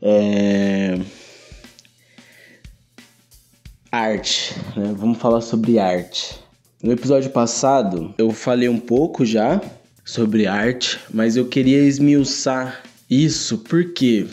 [0.00, 0.98] É...
[3.90, 4.94] Arte, né?
[4.96, 6.38] Vamos falar sobre arte.
[6.82, 9.60] No episódio passado eu falei um pouco já
[10.04, 14.26] sobre arte, mas eu queria esmiuçar isso porque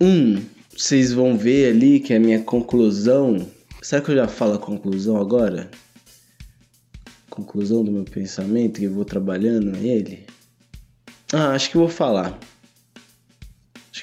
[0.00, 0.40] um,
[0.74, 3.46] vocês vão ver ali que é a minha conclusão.
[3.82, 5.70] Será que eu já falo a conclusão agora?
[7.28, 10.26] Conclusão do meu pensamento que eu vou trabalhando nele?
[11.32, 12.38] Ah, acho que vou falar.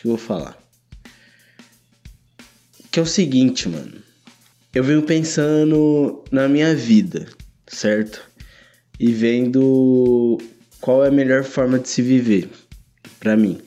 [0.08, 0.58] Que vou falar.
[2.90, 4.02] Que é o seguinte, mano.
[4.74, 7.28] Eu venho pensando na minha vida,
[7.68, 8.22] certo?
[8.98, 10.38] E vendo
[10.80, 12.50] qual é a melhor forma de se viver
[13.20, 13.60] para mim.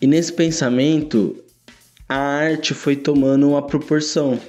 [0.00, 1.42] E nesse pensamento,
[2.08, 4.40] a arte foi tomando uma proporção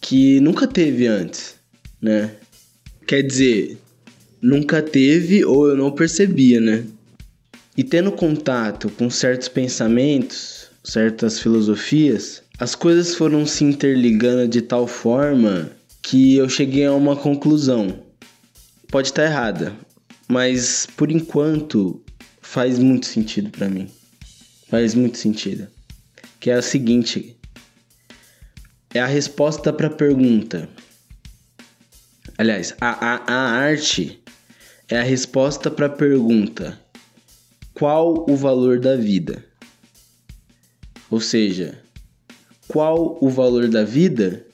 [0.00, 1.56] que nunca teve antes,
[2.00, 2.34] né?
[3.06, 3.76] Quer dizer,
[4.40, 6.86] nunca teve ou eu não percebia, né?
[7.78, 14.88] E tendo contato com certos pensamentos, certas filosofias, as coisas foram se interligando de tal
[14.88, 15.70] forma
[16.02, 18.02] que eu cheguei a uma conclusão.
[18.88, 19.72] Pode estar errada,
[20.26, 22.02] mas por enquanto
[22.42, 23.88] faz muito sentido para mim.
[24.68, 25.68] Faz muito sentido.
[26.40, 27.36] Que é a seguinte:
[28.92, 30.68] é a resposta para a pergunta.
[32.36, 34.20] Aliás, a, a, a arte
[34.88, 36.76] é a resposta para a pergunta:
[37.78, 39.44] qual o valor da vida?
[41.08, 41.80] Ou seja,
[42.66, 44.44] qual o valor da vida?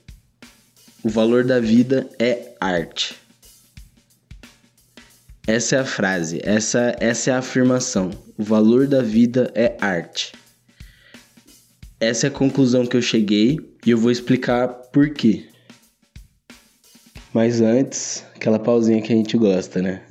[1.03, 3.15] O valor da vida é arte.
[5.47, 8.11] Essa é a frase, essa, essa é a afirmação.
[8.37, 10.33] O valor da vida é arte.
[11.99, 15.47] Essa é a conclusão que eu cheguei e eu vou explicar por quê.
[17.33, 20.03] Mas antes, aquela pausinha que a gente gosta, né?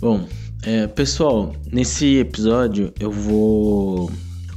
[0.00, 0.26] Bom,
[0.62, 4.10] é, pessoal, nesse episódio eu vou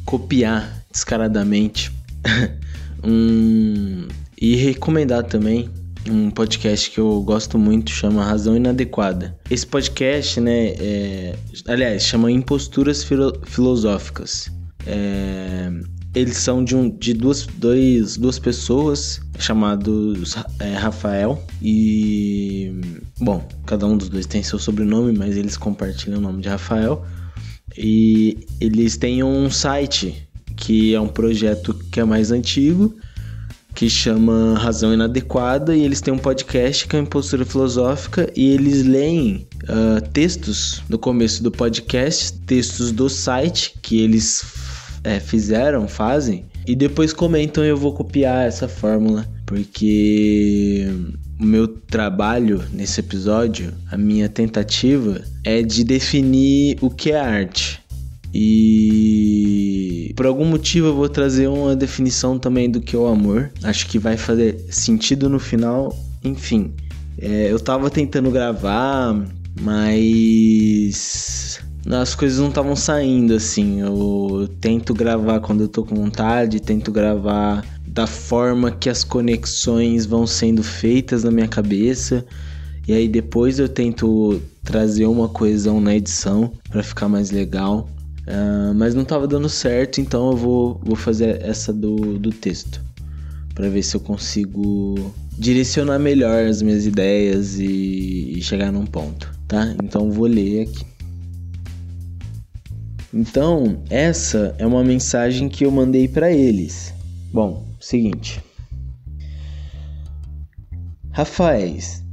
[0.05, 1.91] copiar descaradamente
[3.03, 4.07] um,
[4.41, 5.69] e recomendar também
[6.09, 9.37] um podcast que eu gosto muito, chama Razão Inadequada.
[9.49, 11.35] Esse podcast, né, é,
[11.67, 14.49] aliás, chama Imposturas Filo Filosóficas.
[14.87, 15.69] É,
[16.15, 22.71] eles são de, um, de duas, dois, duas pessoas chamados é, Rafael e.
[23.23, 27.05] Bom, cada um dos dois tem seu sobrenome, mas eles compartilham o nome de Rafael.
[27.77, 32.93] E eles têm um site que é um projeto que é mais antigo,
[33.73, 38.83] que chama Razão Inadequada, e eles têm um podcast que é Impostura Filosófica, e eles
[38.83, 44.43] leem uh, textos no começo do podcast, textos do site que eles
[45.01, 50.87] é, fizeram, fazem, e depois comentam eu vou copiar essa fórmula, porque
[51.43, 57.81] o meu trabalho nesse episódio, a minha tentativa é de definir o que é arte.
[58.33, 63.51] E por algum motivo eu vou trazer uma definição também do que é o amor.
[63.61, 65.95] Acho que vai fazer sentido no final.
[66.23, 66.71] Enfim,
[67.19, 69.13] é, eu tava tentando gravar,
[69.61, 73.81] mas as coisas não estavam saindo assim.
[73.81, 80.07] Eu tento gravar quando eu tô com vontade, tento gravar da forma que as conexões
[80.07, 82.25] vão sendo feitas na minha cabeça.
[82.87, 87.87] E aí depois eu tento trazer uma coesão na edição para ficar mais legal.
[88.21, 92.81] Uh, mas não estava dando certo, então eu vou, vou fazer essa do, do texto
[93.53, 99.29] para ver se eu consigo direcionar melhor as minhas ideias e, e chegar num ponto,
[99.47, 99.75] tá?
[99.83, 100.85] Então vou ler aqui.
[103.13, 106.93] Então, essa é uma mensagem que eu mandei para eles.
[107.31, 108.43] Bom, seguinte.
[111.11, 112.03] Rafaéis,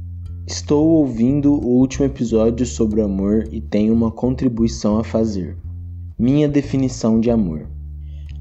[0.45, 5.57] estou ouvindo o último episódio sobre o amor e tenho uma contribuição a fazer.
[6.17, 7.67] Minha definição de amor.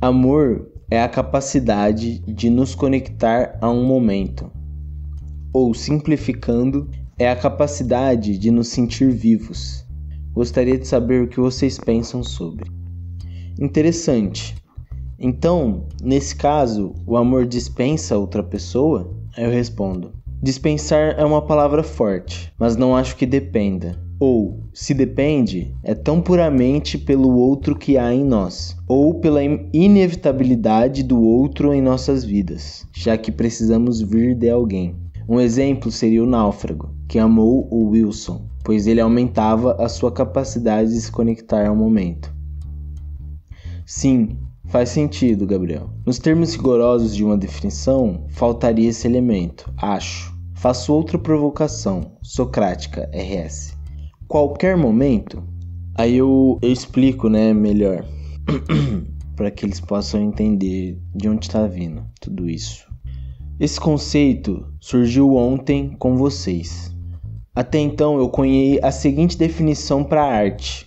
[0.00, 4.50] Amor é a capacidade de nos conectar a um momento.
[5.52, 6.88] Ou, simplificando,
[7.18, 9.88] é a capacidade de nos sentir vivos
[10.32, 12.70] Gostaria de saber o que vocês pensam sobre.
[13.60, 14.54] Interessante.
[15.22, 19.14] Então, nesse caso, o amor dispensa outra pessoa?
[19.36, 20.12] Eu respondo:
[20.42, 24.00] dispensar é uma palavra forte, mas não acho que dependa.
[24.18, 31.02] Ou, se depende, é tão puramente pelo outro que há em nós, ou pela inevitabilidade
[31.02, 34.94] do outro em nossas vidas, já que precisamos vir de alguém.
[35.28, 40.90] Um exemplo seria o náufrago, que amou o Wilson, pois ele aumentava a sua capacidade
[40.90, 42.34] de se conectar ao momento.
[43.86, 44.36] Sim,
[44.70, 45.90] faz sentido, Gabriel.
[46.06, 50.32] Nos termos rigorosos de uma definição, faltaria esse elemento, acho.
[50.54, 53.76] Faço outra provocação, socrática, RS.
[54.28, 55.42] Qualquer momento,
[55.96, 58.04] aí eu, eu explico, né, melhor,
[59.34, 62.86] para que eles possam entender de onde está vindo tudo isso.
[63.58, 66.94] Esse conceito surgiu ontem com vocês.
[67.54, 70.86] Até então eu conheci a seguinte definição para arte: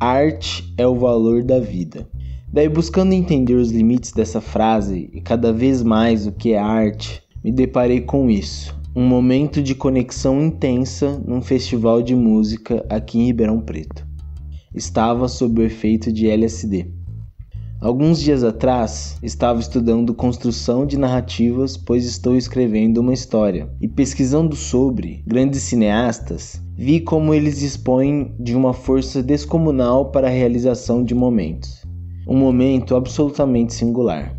[0.00, 2.08] arte é o valor da vida.
[2.52, 7.22] Daí, buscando entender os limites dessa frase e cada vez mais o que é arte,
[7.42, 8.78] me deparei com isso.
[8.94, 14.06] Um momento de conexão intensa num festival de música aqui em Ribeirão Preto.
[14.74, 16.92] Estava sob o efeito de LSD.
[17.80, 24.54] Alguns dias atrás, estava estudando construção de narrativas, pois estou escrevendo uma história, e pesquisando
[24.54, 31.14] sobre grandes cineastas, vi como eles dispõem de uma força descomunal para a realização de
[31.14, 31.81] momentos.
[32.26, 34.36] Um momento absolutamente singular,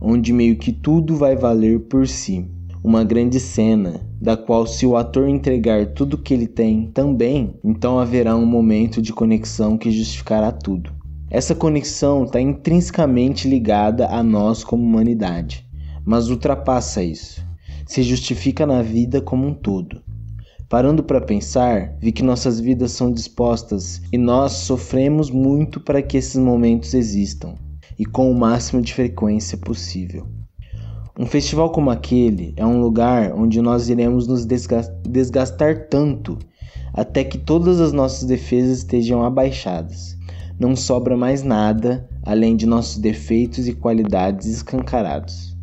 [0.00, 2.46] onde meio que tudo vai valer por si.
[2.84, 7.98] Uma grande cena, da qual, se o ator entregar tudo que ele tem também, então
[7.98, 10.92] haverá um momento de conexão que justificará tudo.
[11.30, 15.66] Essa conexão está intrinsecamente ligada a nós como humanidade,
[16.04, 17.42] mas ultrapassa isso.
[17.86, 20.02] Se justifica na vida como um todo.
[20.72, 26.16] Parando para pensar, vi que nossas vidas são dispostas e nós sofremos muito para que
[26.16, 27.56] esses momentos existam,
[27.98, 30.26] e com o máximo de frequência possível.
[31.18, 36.38] Um festival como aquele é um lugar onde nós iremos nos desgastar tanto
[36.94, 40.16] até que todas as nossas defesas estejam abaixadas
[40.58, 45.54] não sobra mais nada além de nossos defeitos e qualidades escancarados.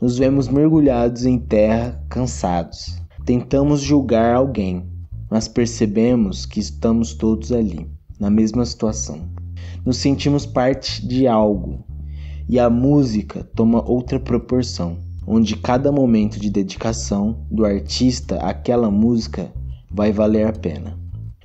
[0.00, 3.02] Nos vemos mergulhados em terra, cansados.
[3.24, 4.84] Tentamos julgar alguém,
[5.30, 7.88] mas percebemos que estamos todos ali,
[8.20, 9.22] na mesma situação.
[9.82, 11.82] Nos sentimos parte de algo,
[12.46, 19.50] e a música toma outra proporção, onde cada momento de dedicação do artista àquela música
[19.90, 20.98] vai valer a pena.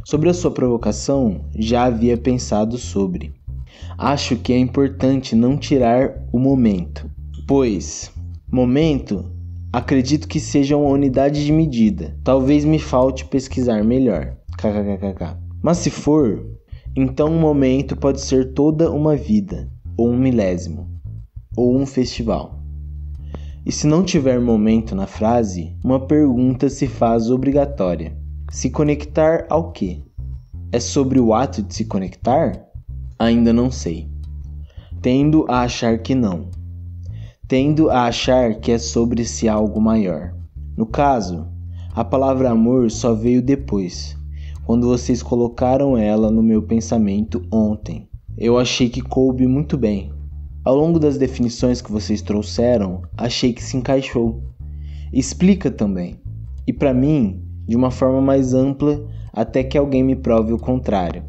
[0.04, 3.34] Sobre a sua provocação, já havia pensado sobre.
[3.98, 7.10] Acho que é importante não tirar o momento,
[7.48, 8.12] pois
[8.52, 9.39] momento
[9.72, 12.18] acredito que seja uma unidade de medida.
[12.24, 14.36] Talvez me falte pesquisar melhor.
[14.58, 15.38] KKKK.
[15.62, 16.46] Mas se for,
[16.96, 20.88] então um momento pode ser toda uma vida, ou um milésimo,
[21.56, 22.60] ou um festival.
[23.66, 28.18] E se não tiver momento na frase, uma pergunta se faz obrigatória.
[28.50, 30.04] Se conectar ao que?
[30.72, 32.66] É sobre o ato de se conectar?
[33.18, 34.10] Ainda não sei.
[35.02, 36.50] Tendo a achar que não.
[37.50, 40.36] Tendo a achar que é sobre se algo maior.
[40.78, 41.48] No caso,
[41.96, 44.16] a palavra amor só veio depois,
[44.68, 48.08] quando vocês colocaram ela no meu pensamento ontem.
[48.38, 50.14] Eu achei que coube muito bem.
[50.64, 54.44] Ao longo das definições que vocês trouxeram, achei que se encaixou.
[55.12, 56.22] Explica também.
[56.68, 59.04] E para mim, de uma forma mais ampla
[59.34, 61.24] até que alguém me prove o contrário.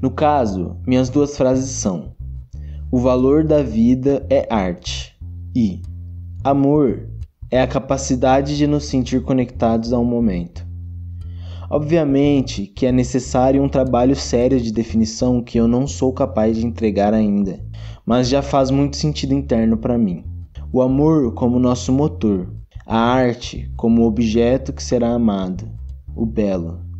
[0.00, 2.11] No caso, minhas duas frases são:
[2.94, 5.16] O valor da vida é arte
[5.56, 5.80] e
[6.44, 7.08] amor
[7.50, 10.62] é a capacidade de nos sentir conectados a um momento.
[11.70, 16.66] Obviamente que é necessário um trabalho sério de definição que eu não sou capaz de
[16.66, 17.64] entregar ainda,
[18.04, 20.22] mas já faz muito sentido interno para mim.
[20.70, 22.52] O amor como nosso motor,
[22.84, 25.66] a arte como objeto que será amado,
[26.14, 26.91] o belo.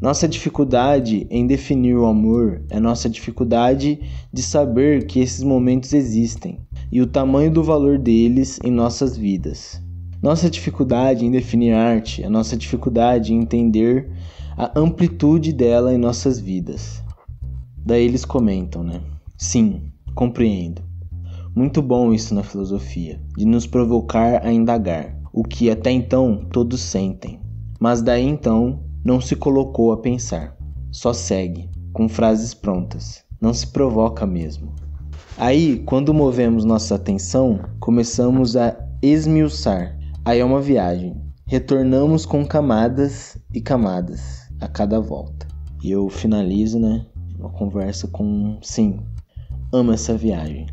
[0.00, 3.98] Nossa dificuldade em definir o amor é nossa dificuldade
[4.30, 6.60] de saber que esses momentos existem
[6.92, 9.82] e o tamanho do valor deles em nossas vidas.
[10.22, 14.10] Nossa dificuldade em definir arte é nossa dificuldade em entender
[14.56, 17.02] a amplitude dela em nossas vidas.
[17.78, 19.00] Daí eles comentam, né?
[19.38, 20.82] Sim, compreendo.
[21.54, 26.80] Muito bom isso na filosofia, de nos provocar a indagar o que até então todos
[26.80, 27.40] sentem.
[27.80, 30.56] Mas daí então não se colocou a pensar,
[30.90, 34.74] só segue, com frases prontas, não se provoca mesmo.
[35.38, 39.96] Aí, quando movemos nossa atenção, começamos a esmiuçar.
[40.24, 41.14] Aí é uma viagem.
[41.46, 45.46] Retornamos com camadas e camadas a cada volta.
[45.84, 47.06] E eu finalizo, né,
[47.38, 48.98] uma conversa com sim,
[49.72, 50.66] amo essa viagem.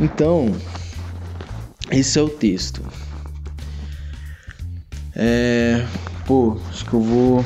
[0.00, 0.46] Então,
[1.92, 2.82] esse é o texto.
[5.14, 5.84] É,
[6.26, 7.44] pô, acho que eu vou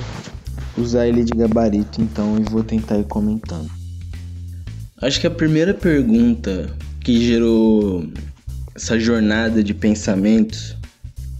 [0.79, 3.71] usar ele de gabarito então e vou tentar ir comentando.
[5.01, 6.71] Acho que a primeira pergunta
[7.01, 8.09] que gerou
[8.75, 10.77] essa jornada de pensamentos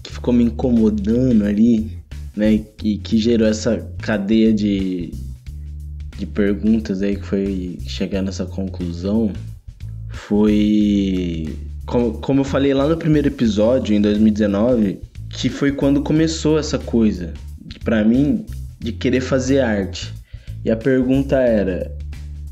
[0.03, 1.99] que ficou me incomodando ali,
[2.35, 5.13] né, e que gerou essa cadeia de
[6.19, 9.33] de perguntas aí que foi chegar nessa conclusão
[10.09, 11.57] foi.
[11.85, 14.99] Como, como eu falei lá no primeiro episódio, em 2019,
[15.37, 17.35] que foi quando começou essa coisa,
[17.85, 18.47] para mim,
[18.81, 20.13] de querer fazer arte.
[20.65, 21.95] E a pergunta era: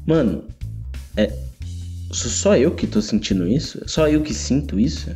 [0.07, 0.45] Mano,
[1.17, 1.33] é.
[2.13, 3.83] Sou só eu que tô sentindo isso?
[3.87, 5.11] Só eu que sinto isso?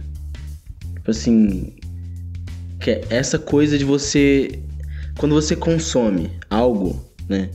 [0.95, 1.77] Tipo assim.
[2.81, 4.63] Que é essa coisa de você.
[5.19, 7.51] Quando você consome algo, né?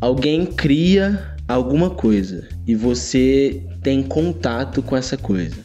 [0.00, 5.64] Alguém cria alguma coisa e você tem contato com essa coisa.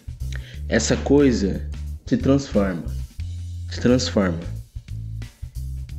[0.70, 1.71] Essa coisa
[2.16, 2.84] te transforma.
[3.70, 4.40] Te transforma.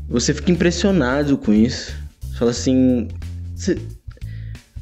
[0.09, 1.95] Você fica impressionado com isso.
[2.39, 3.09] Fala assim.
[3.55, 3.79] Você...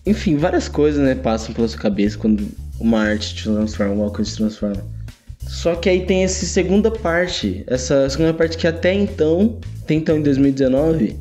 [0.04, 2.48] Enfim, várias coisas né, passam pela sua cabeça quando
[2.80, 4.82] uma arte te transforma, uma coisa te transforma.
[5.46, 7.62] Só que aí tem essa segunda parte.
[7.66, 11.16] Essa segunda parte que até então, até então em 2019,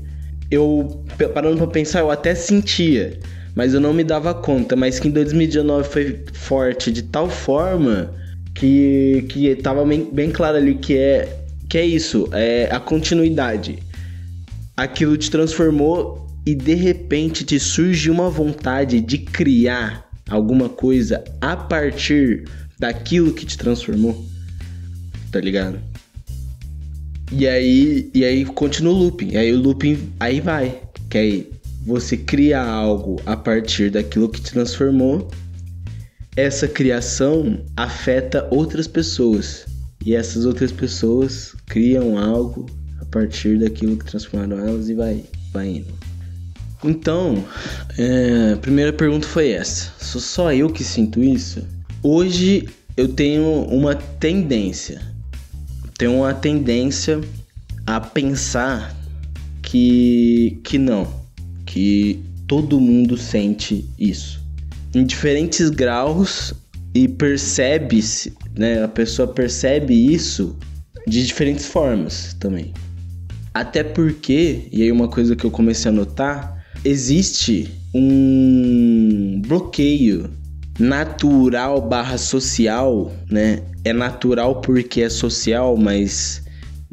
[0.50, 3.20] eu parando pra pensar, eu até sentia
[3.56, 4.74] mas eu não me dava conta.
[4.76, 8.14] Mas que em 2019 foi forte de tal forma
[8.60, 13.80] que, que tava bem, bem claro ali que é, que é isso, é a continuidade.
[14.76, 21.56] Aquilo te transformou e de repente te surge uma vontade de criar alguma coisa a
[21.56, 22.46] partir
[22.78, 24.26] daquilo que te transformou.
[25.32, 25.80] Tá ligado?
[27.32, 29.32] E aí, e aí continua o looping.
[29.32, 30.82] E aí o looping aí vai.
[31.10, 31.50] Que aí
[31.86, 35.30] você cria algo a partir daquilo que te transformou,
[36.36, 39.66] essa criação afeta outras pessoas.
[40.06, 42.66] E essas outras pessoas criam algo
[43.02, 45.94] a partir daquilo que transformaram elas e vai, vai indo.
[46.84, 47.44] Então,
[47.98, 51.62] é, a primeira pergunta foi essa: sou só eu que sinto isso?
[52.02, 55.02] Hoje eu tenho uma tendência,
[55.98, 57.20] tenho uma tendência
[57.86, 58.96] a pensar
[59.62, 61.08] que, que não,
[61.66, 64.39] que todo mundo sente isso.
[64.94, 66.54] Em diferentes graus
[66.94, 68.84] e percebe-se, né?
[68.84, 70.58] A pessoa percebe isso
[71.08, 72.74] de diferentes formas também.
[73.54, 80.30] Até porque, e aí uma coisa que eu comecei a notar, existe um bloqueio
[80.80, 83.62] natural barra social, né?
[83.84, 86.44] É natural porque é social, mas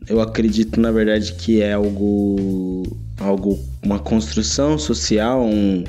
[0.09, 2.83] eu acredito na verdade que é algo
[3.19, 5.85] algo uma construção social, um,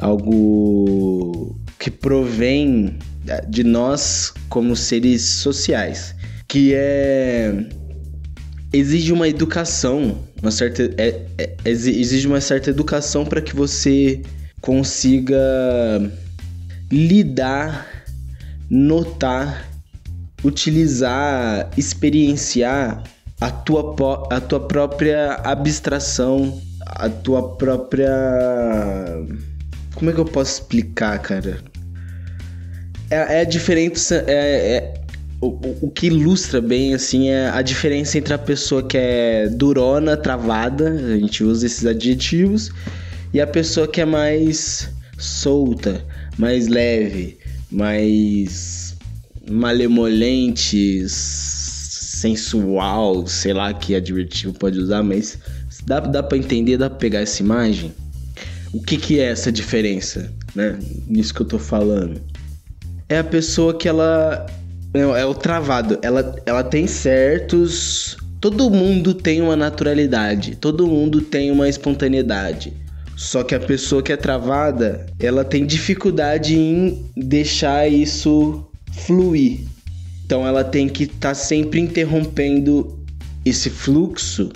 [0.00, 2.98] algo que provém
[3.48, 6.14] de nós como seres sociais,
[6.48, 7.54] que é
[8.72, 14.22] exige uma educação, uma certa é, é, exige uma certa educação para que você
[14.60, 15.36] consiga
[16.90, 18.04] lidar,
[18.68, 19.68] notar,
[20.44, 23.02] utilizar, experienciar
[23.40, 23.94] a tua,
[24.30, 28.10] a tua própria abstração, a tua própria.
[29.94, 31.58] Como é que eu posso explicar, cara?
[33.10, 34.00] É, é diferente.
[34.12, 34.94] É, é,
[35.40, 40.16] o, o que ilustra bem, assim, é a diferença entre a pessoa que é durona,
[40.16, 42.70] travada, a gente usa esses adjetivos,
[43.32, 46.04] e a pessoa que é mais solta,
[46.38, 47.38] mais leve,
[47.70, 48.96] mais
[49.50, 51.08] malemolente,
[52.20, 55.38] sensual, sei lá que adjetivo pode usar, mas
[55.86, 57.92] dá, dá para entender, dá pra pegar essa imagem?
[58.72, 60.78] O que que é essa diferença, né?
[61.06, 62.20] Nisso que eu tô falando.
[63.08, 64.46] É a pessoa que ela
[64.94, 71.50] é o travado, ela, ela tem certos todo mundo tem uma naturalidade, todo mundo tem
[71.50, 72.72] uma espontaneidade.
[73.16, 78.66] Só que a pessoa que é travada, ela tem dificuldade em deixar isso
[79.04, 79.60] fluir.
[80.24, 82.98] Então ela tem que estar tá sempre interrompendo
[83.44, 84.50] esse fluxo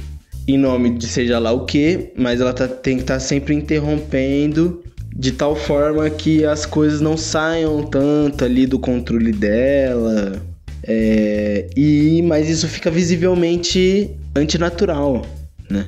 [0.47, 3.55] em nome de seja lá o que, mas ela tá, tem que estar tá sempre
[3.55, 4.83] interrompendo
[5.17, 10.43] de tal forma que as coisas não saiam tanto ali do controle dela.
[10.83, 15.25] É, e mas isso fica visivelmente antinatural,
[15.71, 15.87] né?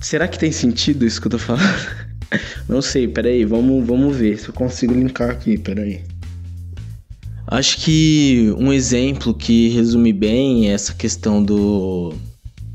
[0.00, 1.62] Será que tem sentido isso que eu tô falando?
[2.68, 6.00] não sei, peraí, vamos, vamos ver se eu consigo linkar aqui, peraí.
[7.46, 12.14] Acho que um exemplo que resume bem essa questão do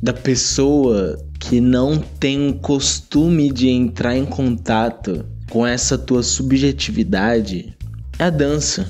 [0.02, 7.76] da pessoa que não tem um costume de entrar em contato com essa tua subjetividade
[8.18, 8.88] é a dança,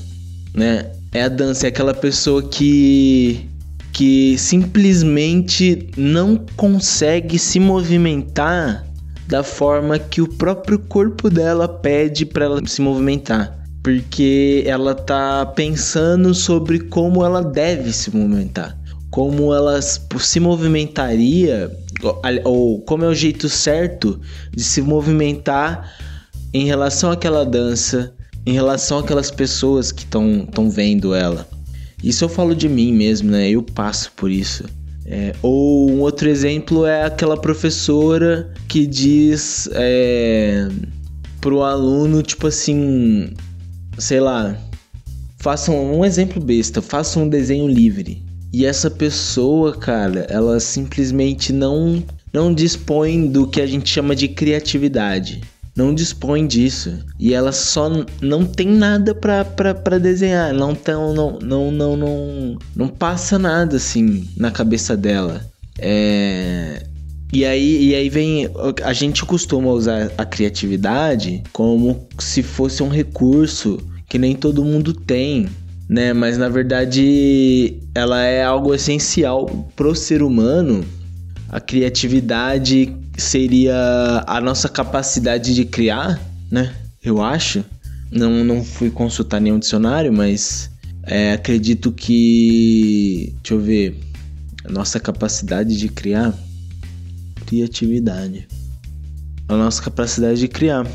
[0.54, 0.92] né?
[1.12, 3.48] É a dança, é aquela pessoa que
[3.92, 8.86] que simplesmente não consegue se movimentar
[9.28, 15.46] da forma que o próprio corpo dela pede para ela se movimentar porque ela tá
[15.46, 18.78] pensando sobre como ela deve se movimentar,
[19.10, 21.72] como ela se movimentaria,
[22.44, 24.20] ou como é o jeito certo
[24.51, 25.94] de se movimentar
[26.54, 28.13] em relação àquela dança,
[28.46, 31.48] em relação àquelas pessoas que estão vendo ela.
[32.04, 33.50] Isso eu falo de mim mesmo, né?
[33.50, 34.63] Eu passo por isso.
[35.06, 40.70] É, ou um outro exemplo é aquela professora que diz é,
[41.42, 43.34] pro aluno, tipo assim,
[43.98, 44.56] sei lá,
[45.38, 48.24] faça um exemplo besta, faça um desenho livre.
[48.51, 54.27] E essa pessoa, cara, ela simplesmente não não dispõe do que a gente chama de
[54.27, 55.41] criatividade.
[55.75, 57.00] Não dispõe disso.
[57.18, 57.89] E ela só
[58.22, 59.44] não tem nada pra,
[59.98, 60.53] desenhar.
[60.53, 65.41] Não, tão, não, não, não, não, não passa nada assim na cabeça dela.
[65.77, 66.84] É.
[67.32, 68.50] E aí, e aí vem.
[68.84, 73.79] A gente costuma usar a criatividade como se fosse um recurso
[74.10, 75.48] que nem todo mundo tem,
[75.89, 76.13] né?
[76.13, 80.86] Mas na verdade ela é algo essencial pro ser humano.
[81.50, 86.72] A criatividade seria a nossa capacidade de criar, né?
[87.03, 87.65] Eu acho.
[88.12, 90.69] Não, não fui consultar nenhum dicionário, mas
[91.03, 93.34] é, acredito que.
[93.41, 94.00] Deixa eu ver.
[94.63, 96.34] A nossa capacidade de criar.
[97.48, 98.48] Criatividade.
[99.48, 100.86] A nossa capacidade de criar.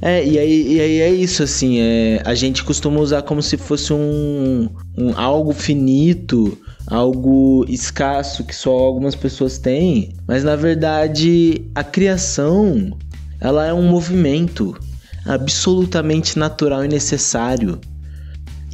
[0.00, 3.56] É, e aí, e aí é isso, assim, é, a gente costuma usar como se
[3.56, 11.64] fosse um, um algo finito, algo escasso que só algumas pessoas têm, mas na verdade
[11.74, 12.96] a criação
[13.40, 14.76] ela é um movimento
[15.24, 17.80] absolutamente natural e necessário.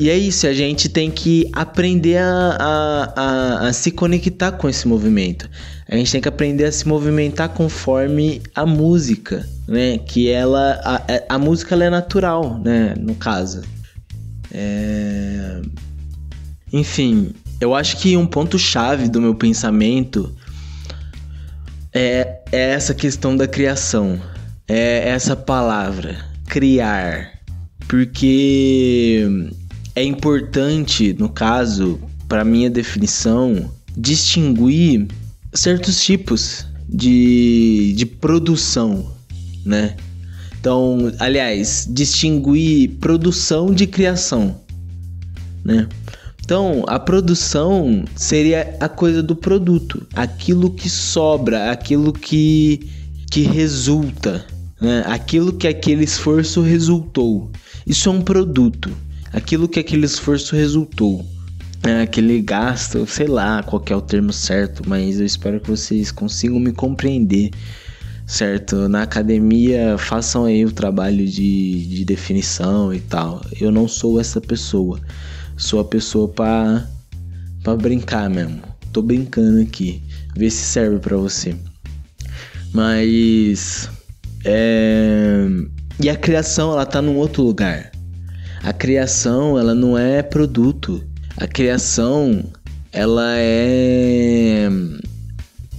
[0.03, 4.69] E é isso, a gente tem que aprender a, a, a, a, se conectar com
[4.69, 5.49] esse movimento.
[5.89, 9.99] A gente tem que aprender a se movimentar conforme a música, né?
[9.99, 10.81] Que ela.
[10.85, 12.97] A, a música ela é natural, né?
[12.99, 13.63] No caso.
[14.51, 15.61] É...
[16.73, 20.35] Enfim, eu acho que um ponto-chave do meu pensamento
[21.95, 24.21] é, é essa questão da criação.
[24.67, 26.17] É essa palavra,
[26.49, 27.39] criar.
[27.87, 29.53] Porque
[29.95, 35.07] é importante, no caso, para minha definição, distinguir
[35.53, 39.13] certos tipos de, de produção,
[39.65, 39.97] né?
[40.59, 44.61] Então, aliás, distinguir produção de criação,
[45.65, 45.89] né?
[46.45, 52.91] Então, a produção seria a coisa do produto, aquilo que sobra, aquilo que,
[53.31, 54.45] que resulta,
[54.81, 55.05] né?
[55.07, 57.51] aquilo que aquele esforço resultou.
[57.87, 58.91] Isso é um produto
[59.33, 61.25] aquilo que aquele esforço resultou.
[61.85, 66.13] É, aquele gasto, sei lá qual é o termo certo, mas eu espero que vocês
[66.13, 67.51] consigam me compreender,
[68.25, 68.89] certo?
[68.89, 73.45] Na academia, façam aí o trabalho de, de definição e tal.
[73.61, 75.01] Eu não sou essa pessoa,
[75.57, 76.87] sou a pessoa para
[77.81, 78.63] brincar mesmo.
[78.93, 80.01] Tô brincando aqui,
[80.37, 81.57] ver se serve para você.
[82.73, 83.91] Mas
[84.45, 85.47] é...
[86.01, 87.92] e a criação, ela tá num outro lugar.
[88.63, 91.05] A criação, ela não é produto.
[91.37, 92.45] A criação,
[92.93, 94.69] ela é.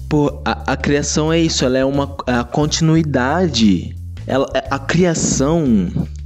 [0.10, 3.96] Pô, a, a criação é isso, ela é uma a continuidade.
[4.28, 5.64] Ela, a criação,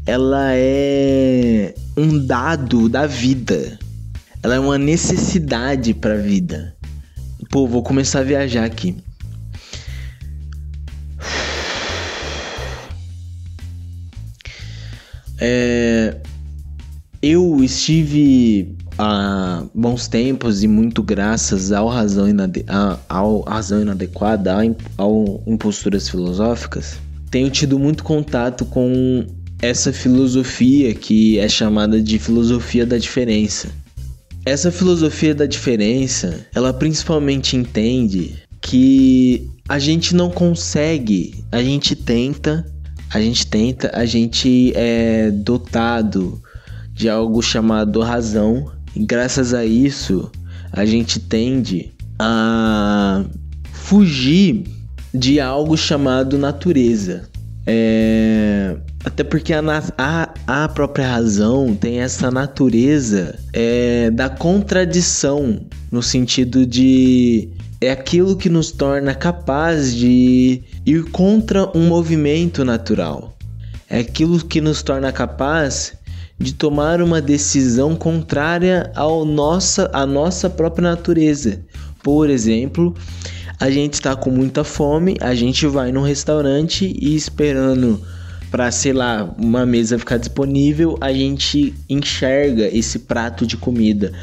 [0.05, 3.77] ela é um dado da vida.
[4.41, 6.75] Ela é uma necessidade para a vida.
[7.51, 8.97] Pô, vou começar a viajar aqui.
[15.39, 16.17] É,
[17.21, 22.65] eu estive há bons tempos e muito graças ao razão, inade
[23.07, 24.55] ao razão inadequada,
[24.97, 26.97] ao imposturas filosóficas,
[27.29, 29.25] tenho tido muito contato com
[29.61, 33.69] essa filosofia que é chamada de filosofia da diferença.
[34.45, 42.65] Essa filosofia da diferença, ela principalmente entende que a gente não consegue, a gente tenta,
[43.09, 46.41] a gente tenta, a gente é dotado
[46.97, 50.31] de algo chamado razão, e graças a isso
[50.71, 53.23] a gente tende a
[53.71, 54.63] fugir
[55.13, 57.29] de algo chamado natureza.
[57.65, 58.75] É...
[59.05, 59.61] Até porque a,
[59.97, 68.35] a, a, própria razão tem essa natureza é, da contradição, no sentido de é aquilo
[68.35, 73.37] que nos torna capaz de ir contra um movimento natural.
[73.89, 75.96] É aquilo que nos torna capaz
[76.39, 81.59] de tomar uma decisão contrária ao nossa, à nossa própria natureza.
[82.03, 82.95] Por exemplo,
[83.59, 87.99] a gente está com muita fome, a gente vai num restaurante e esperando
[88.51, 94.13] para, sei lá, uma mesa ficar disponível, a gente enxerga esse prato de comida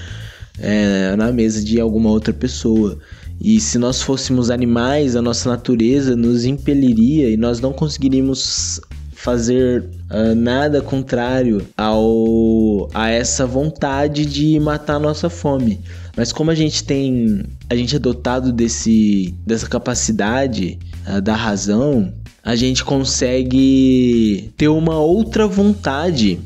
[0.59, 2.99] é, na mesa de alguma outra pessoa.
[3.41, 8.81] E se nós fôssemos animais, a nossa natureza nos impeliria e nós não conseguiríamos
[9.13, 15.81] fazer uh, nada contrário ao a essa vontade de matar a nossa fome.
[16.17, 22.13] Mas como a gente tem, a gente é dotado desse dessa capacidade uh, da razão,
[22.43, 26.41] a gente consegue ter uma outra vontade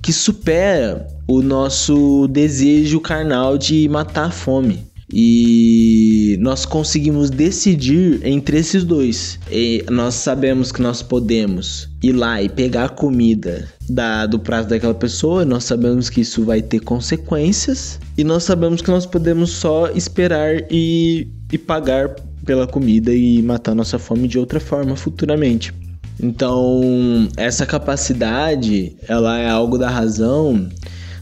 [0.00, 4.91] que supera o nosso desejo carnal de matar a fome.
[5.12, 9.38] E nós conseguimos decidir entre esses dois.
[9.50, 14.70] E nós sabemos que nós podemos ir lá e pegar a comida da, do prato
[14.70, 19.50] daquela pessoa, nós sabemos que isso vai ter consequências, e nós sabemos que nós podemos
[19.50, 25.72] só esperar e, e pagar pela comida e matar nossa fome de outra forma futuramente.
[26.20, 30.68] Então, essa capacidade, ela é algo da razão,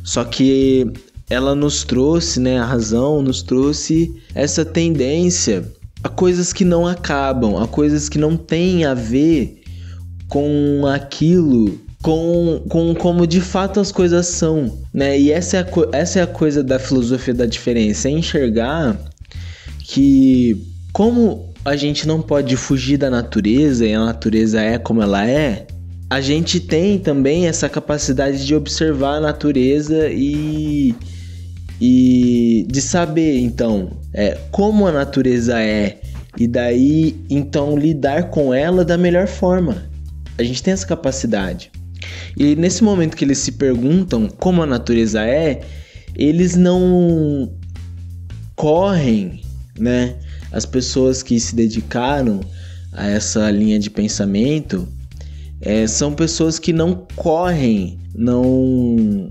[0.02, 0.86] só que
[1.30, 5.64] ela nos trouxe, né, a razão nos trouxe essa tendência
[6.02, 9.62] a coisas que não acabam, a coisas que não têm a ver
[10.28, 15.18] com aquilo, com, com como de fato as coisas são, né?
[15.18, 18.98] E essa é a, essa é a coisa da filosofia da diferença, é enxergar
[19.84, 20.56] que
[20.92, 25.66] como a gente não pode fugir da natureza e a natureza é como ela é,
[26.08, 30.94] a gente tem também essa capacidade de observar a natureza e
[31.80, 36.00] e de saber então é, como a natureza é
[36.38, 39.88] e daí então lidar com ela da melhor forma.
[40.38, 41.70] A gente tem essa capacidade.
[42.36, 45.60] E nesse momento que eles se perguntam como a natureza é,
[46.14, 47.52] eles não
[48.54, 49.42] correm,
[49.78, 50.16] né?
[50.52, 52.40] As pessoas que se dedicaram
[52.92, 54.88] a essa linha de pensamento
[55.60, 59.30] é, são pessoas que não correm, não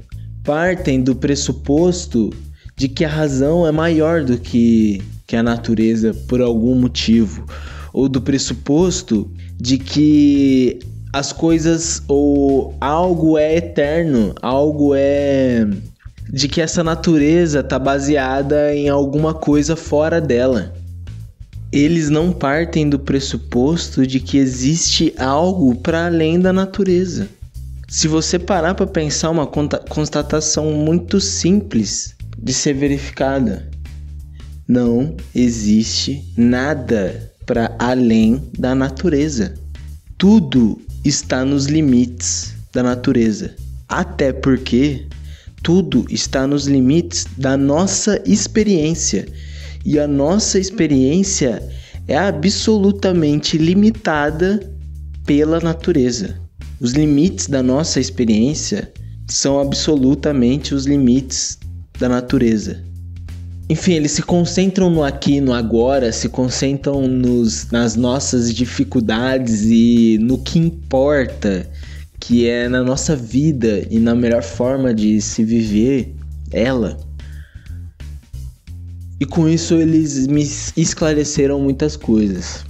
[0.50, 2.32] partem do pressuposto
[2.76, 7.46] de que a razão é maior do que, que a natureza por algum motivo,
[7.94, 10.80] ou do pressuposto de que
[11.14, 15.68] as coisas ou algo é eterno, algo é
[16.28, 20.74] de que essa natureza está baseada em alguma coisa fora dela.
[21.72, 27.30] Eles não partem do pressuposto de que existe algo para além da natureza.
[27.90, 33.68] Se você parar para pensar uma constatação muito simples de ser verificada,
[34.68, 39.56] não existe nada para além da natureza.
[40.20, 43.56] Tudo está nos limites da natureza.
[43.88, 45.08] Até porque
[45.64, 49.28] tudo está nos limites da nossa experiência.
[49.84, 51.68] E a nossa experiência
[52.08, 54.60] é absolutamente limitada
[55.26, 56.49] pela natureza.
[56.80, 58.92] Os limites da nossa experiência
[59.28, 61.58] são absolutamente os limites
[62.00, 62.82] da natureza.
[63.70, 70.18] Enfim, eles se concentram no aqui no agora, se concentram nos, nas nossas dificuldades e
[70.20, 71.70] no que importa,
[72.20, 76.16] que é na nossa vida e na melhor forma de se viver
[76.52, 76.98] ela.
[79.20, 80.42] E com isso eles me
[80.76, 82.66] esclareceram muitas coisas.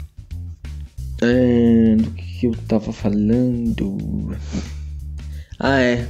[1.21, 1.95] É,
[2.39, 4.37] que eu tava falando?
[5.59, 6.07] Ah, é.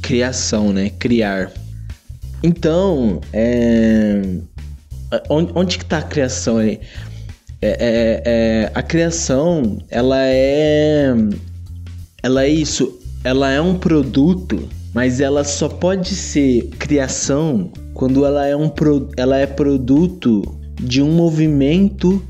[0.00, 0.90] Criação, né?
[0.90, 1.52] Criar.
[2.44, 4.22] Então, é...
[5.28, 6.78] onde, onde que tá a criação aí?
[7.60, 11.12] É, é, é, a criação, ela é...
[12.22, 18.46] Ela é isso, ela é um produto, mas ela só pode ser criação quando ela
[18.46, 20.42] é, um pro, ela é produto
[20.80, 22.22] de um movimento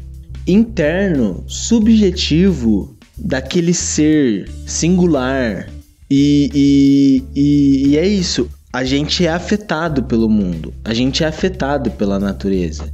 [0.46, 5.68] interno, subjetivo daquele ser singular.
[6.10, 8.48] E, e, e, e, é isso.
[8.72, 12.92] A gente é afetado pelo mundo, a gente é afetado pela natureza.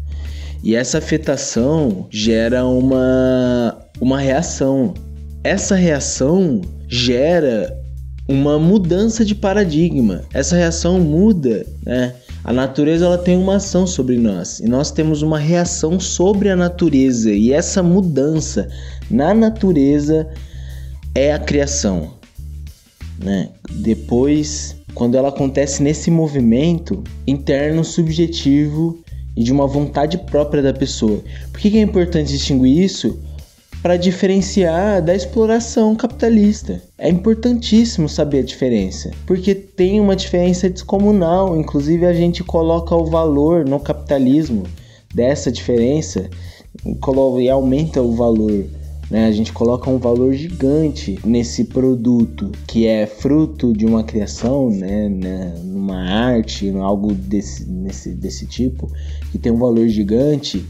[0.62, 4.94] E essa afetação gera uma, uma reação.
[5.42, 7.76] Essa reação gera
[8.26, 10.22] uma mudança de paradigma.
[10.32, 12.14] Essa reação muda, né?
[12.44, 16.56] A natureza ela tem uma ação sobre nós e nós temos uma reação sobre a
[16.56, 18.68] natureza e essa mudança
[19.10, 20.28] na natureza
[21.14, 22.12] é a criação,
[23.18, 23.48] né?
[23.70, 29.02] Depois, quando ela acontece nesse movimento interno subjetivo
[29.34, 31.22] e de uma vontade própria da pessoa.
[31.50, 33.18] Por que é importante distinguir isso?
[33.84, 36.82] Para diferenciar da exploração capitalista.
[36.96, 43.04] É importantíssimo saber a diferença, porque tem uma diferença descomunal, inclusive a gente coloca o
[43.04, 44.62] valor no capitalismo
[45.14, 46.30] dessa diferença
[47.38, 48.64] e aumenta o valor
[49.10, 49.26] Né?
[49.26, 55.10] A gente coloca um valor gigante nesse produto que é fruto de uma criação, né?
[55.62, 58.90] numa arte, algo desse, nesse, desse tipo,
[59.30, 60.64] que tem um valor gigante,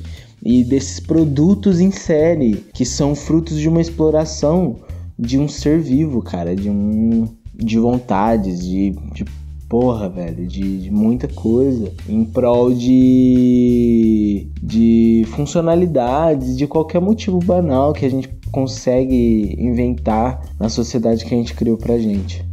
[0.44, 4.76] e desses produtos em série, que são frutos de uma exploração
[5.18, 9.24] de um ser vivo, cara, de um de vontades, de, de
[9.68, 17.92] porra, velho, de, de, muita coisa em prol de, de funcionalidades, de qualquer motivo banal
[17.92, 22.44] que a gente consegue inventar na sociedade que a gente criou pra gente.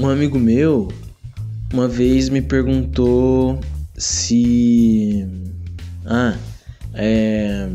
[0.00, 0.88] Um amigo meu
[1.70, 3.60] uma vez me perguntou
[3.98, 5.26] se.
[6.06, 6.38] Ah,
[6.94, 7.68] é.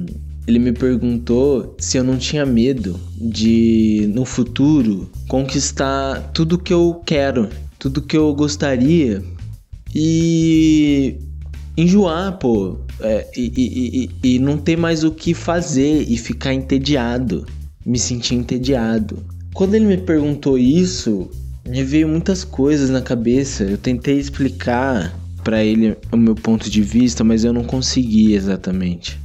[0.47, 6.99] Ele me perguntou se eu não tinha medo de, no futuro, conquistar tudo que eu
[7.05, 9.23] quero, tudo que eu gostaria
[9.93, 11.17] e
[11.77, 17.45] enjoar, pô, é, e, e, e não ter mais o que fazer e ficar entediado,
[17.85, 19.23] me sentir entediado.
[19.53, 21.29] Quando ele me perguntou isso,
[21.67, 23.63] me veio muitas coisas na cabeça.
[23.63, 29.19] Eu tentei explicar para ele o meu ponto de vista, mas eu não consegui exatamente.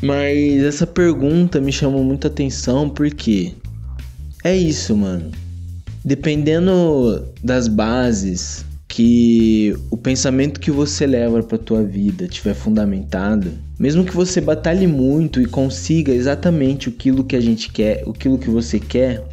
[0.00, 3.52] Mas essa pergunta me chamou muita atenção porque
[4.44, 5.30] é isso, mano.
[6.04, 14.04] Dependendo das bases que o pensamento que você leva para tua vida tiver fundamentado, mesmo
[14.04, 18.80] que você batalhe muito e consiga exatamente aquilo que a gente quer, aquilo que você
[18.80, 19.24] quer,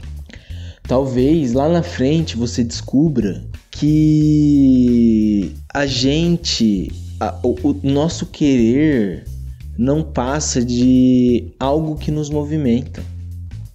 [0.87, 9.25] Talvez lá na frente você descubra que a gente, a, o, o nosso querer
[9.77, 13.03] não passa de algo que nos movimenta.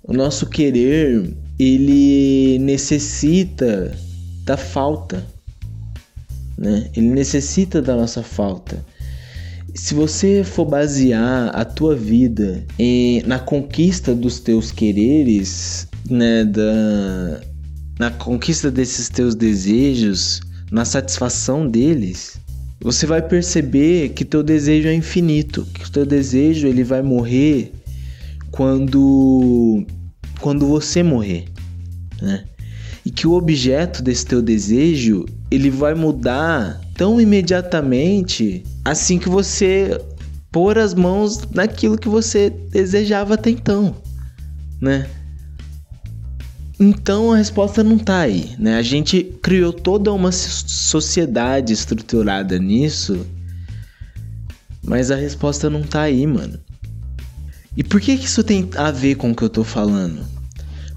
[0.04, 3.96] O nosso querer, ele necessita
[4.44, 5.26] da falta,
[6.56, 6.90] né?
[6.96, 8.84] Ele necessita da nossa falta.
[9.74, 17.40] Se você for basear a tua vida em, na conquista dos teus quereres, né, da,
[17.98, 22.40] na conquista desses teus desejos, na satisfação deles,
[22.80, 27.72] você vai perceber que teu desejo é infinito, que teu desejo ele vai morrer
[28.50, 29.84] quando
[30.40, 31.44] quando você morrer,
[32.22, 32.44] né?
[33.04, 40.00] E que o objeto desse teu desejo, ele vai mudar tão imediatamente assim que você
[40.50, 43.94] pôr as mãos naquilo que você desejava até então,
[44.80, 45.06] né?
[46.82, 48.76] Então a resposta não tá aí, né?
[48.76, 53.26] A gente criou toda uma sociedade estruturada nisso,
[54.82, 56.58] mas a resposta não tá aí, mano.
[57.76, 60.24] E por que que isso tem a ver com o que eu tô falando?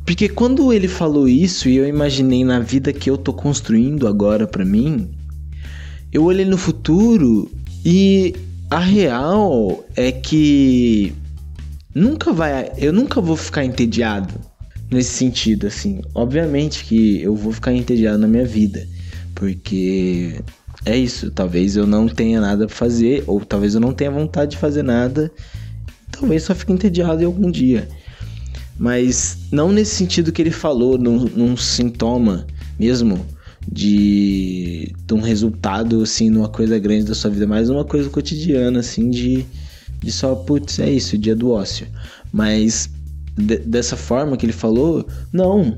[0.05, 4.47] Porque quando ele falou isso e eu imaginei na vida que eu tô construindo agora
[4.47, 5.11] para mim,
[6.13, 7.51] eu olhei no futuro
[7.83, 8.33] e
[8.69, 11.13] a real é que
[11.93, 14.33] nunca vai, eu nunca vou ficar entediado
[14.93, 16.01] nesse sentido, assim.
[16.13, 18.87] Obviamente que eu vou ficar entediado na minha vida,
[19.35, 20.39] porque
[20.85, 21.31] é isso.
[21.31, 24.83] Talvez eu não tenha nada pra fazer, ou talvez eu não tenha vontade de fazer
[24.83, 25.31] nada,
[26.11, 27.87] talvez só fique entediado em algum dia.
[28.77, 32.47] Mas não nesse sentido que ele falou, num, num sintoma
[32.79, 33.25] mesmo
[33.71, 38.79] de, de um resultado, assim, numa coisa grande da sua vida, mas uma coisa cotidiana,
[38.79, 39.45] assim, de,
[40.01, 41.87] de só, putz, é isso, dia do ócio.
[42.31, 42.89] Mas
[43.35, 45.75] de, dessa forma que ele falou, não,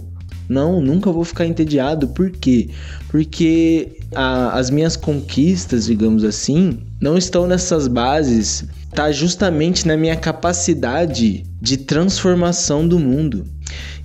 [0.47, 2.07] não, nunca vou ficar entediado.
[2.09, 2.69] Por quê?
[3.09, 10.15] Porque a, as minhas conquistas, digamos assim, não estão nessas bases, tá justamente na minha
[10.15, 13.45] capacidade de transformação do mundo.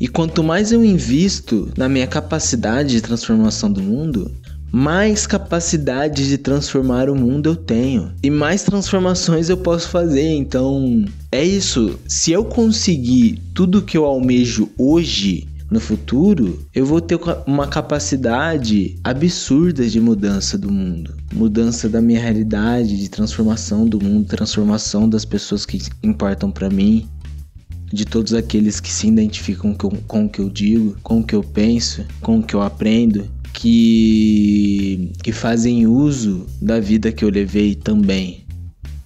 [0.01, 4.31] E quanto mais eu invisto na minha capacidade de transformação do mundo,
[4.73, 10.31] mais capacidade de transformar o mundo eu tenho e mais transformações eu posso fazer.
[10.31, 11.99] Então, é isso.
[12.07, 18.99] Se eu conseguir tudo que eu almejo hoje, no futuro, eu vou ter uma capacidade
[19.05, 25.25] absurda de mudança do mundo, mudança da minha realidade, de transformação do mundo, transformação das
[25.25, 27.09] pessoas que importam para mim,
[27.93, 31.37] de todos aqueles que se identificam com, com o que eu digo, com o que
[31.37, 37.31] eu penso, com o que eu aprendo que, que fazem uso da vida que eu
[37.31, 38.45] levei também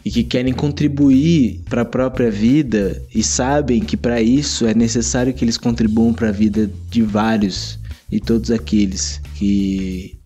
[0.05, 5.33] e que querem contribuir para a própria vida e sabem que para isso é necessário
[5.33, 7.79] que eles contribuam para a vida de vários
[8.13, 10.19] e todos aqueles que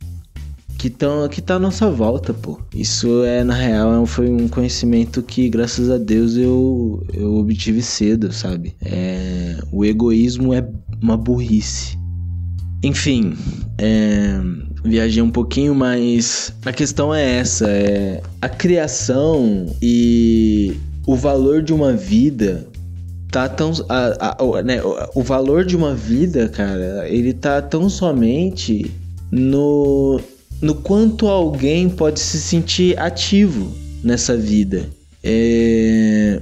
[0.76, 2.60] que estão que tá à nossa volta, pô.
[2.72, 8.32] Isso é na real foi um conhecimento que graças a Deus eu eu obtive cedo,
[8.32, 8.74] sabe?
[8.80, 10.68] É, o egoísmo é
[11.02, 11.97] uma burrice
[12.82, 13.36] Enfim,
[13.76, 14.40] é,
[14.84, 21.72] viajei um pouquinho, mas a questão é essa: é a criação e o valor de
[21.72, 22.66] uma vida
[23.30, 24.80] tá tão a, a, né,
[25.14, 28.90] o valor de uma vida, cara, ele tá tão somente
[29.30, 30.20] no
[30.60, 34.88] no quanto alguém pode se sentir ativo nessa vida.
[35.22, 36.40] É,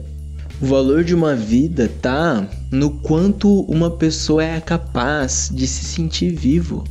[0.60, 6.34] o valor de uma vida tá no quanto uma pessoa é capaz de se sentir
[6.34, 6.84] vivo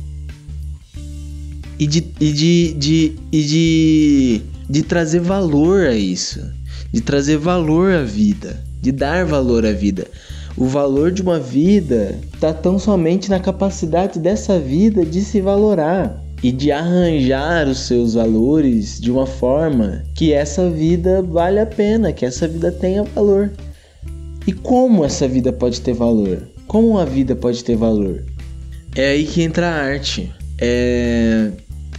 [1.78, 6.40] e de, e de, de, e de, de trazer valor a isso,
[6.92, 10.08] de trazer valor à vida, de dar valor à vida.
[10.56, 16.20] O valor de uma vida está tão somente na capacidade dessa vida de se valorar
[16.42, 22.12] e de arranjar os seus valores de uma forma que essa vida vale a pena,
[22.12, 23.52] que essa vida tenha valor.
[24.46, 26.48] E como essa vida pode ter valor?
[26.66, 28.24] Como a vida pode ter valor?
[28.94, 30.32] É aí que entra a arte.
[30.58, 31.50] É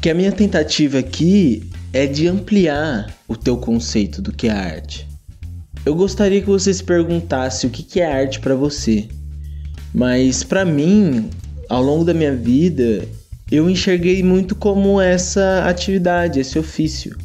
[0.02, 5.08] que a minha tentativa aqui é de ampliar o teu conceito do que é arte.
[5.86, 9.08] Eu gostaria que você se perguntasse o que é arte para você.
[9.94, 11.30] Mas para mim,
[11.70, 13.08] ao longo da minha vida,
[13.52, 17.18] eu enxerguei muito como essa atividade, esse ofício.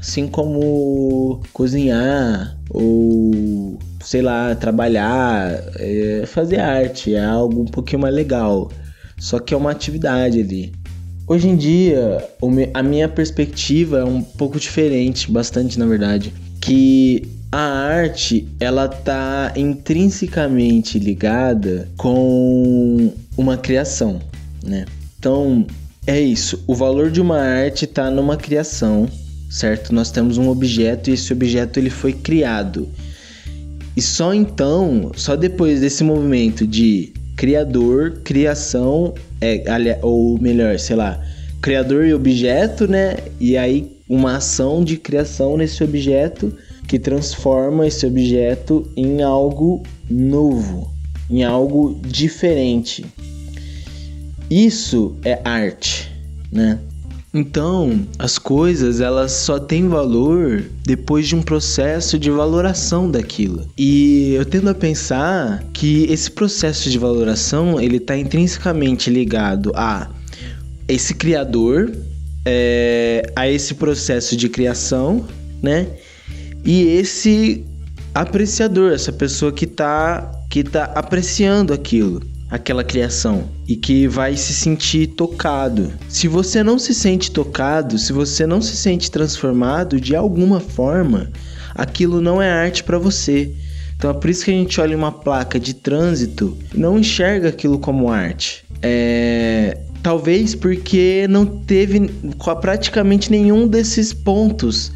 [0.00, 8.14] Assim como cozinhar ou, sei lá, trabalhar, é, fazer arte é algo um pouquinho mais
[8.14, 8.70] legal.
[9.18, 10.72] Só que é uma atividade ali.
[11.26, 12.26] Hoje em dia,
[12.72, 19.52] a minha perspectiva é um pouco diferente, bastante na verdade, que a arte ela tá
[19.56, 24.20] intrinsecamente ligada com uma criação,
[24.62, 24.86] né?
[25.18, 25.66] Então,
[26.06, 26.62] é isso.
[26.66, 29.06] O valor de uma arte está numa criação,
[29.48, 29.94] certo?
[29.94, 32.88] Nós temos um objeto e esse objeto ele foi criado.
[33.96, 41.22] E só então, só depois desse movimento de criador, criação, é, ou melhor, sei lá,
[41.60, 43.16] criador e objeto, né?
[43.40, 46.52] E aí uma ação de criação nesse objeto
[46.86, 50.90] que transforma esse objeto em algo novo,
[51.30, 53.04] em algo diferente.
[54.50, 56.10] Isso é arte,
[56.50, 56.78] né?
[57.32, 63.68] Então, as coisas elas só têm valor depois de um processo de valoração daquilo.
[63.76, 70.08] E eu tendo a pensar que esse processo de valoração ele está intrinsecamente ligado a
[70.86, 71.92] esse criador,
[72.46, 75.26] é, a esse processo de criação,
[75.62, 75.86] né?
[76.64, 77.62] E esse
[78.14, 84.54] apreciador, essa pessoa que está que tá apreciando aquilo aquela criação e que vai se
[84.54, 85.92] sentir tocado.
[86.08, 91.30] Se você não se sente tocado, se você não se sente transformado de alguma forma,
[91.74, 93.52] aquilo não é arte para você.
[93.96, 97.48] Então é por isso que a gente olha uma placa de trânsito e não enxerga
[97.48, 98.64] aquilo como arte.
[98.80, 102.08] É, talvez porque não teve
[102.60, 104.92] praticamente nenhum desses pontos.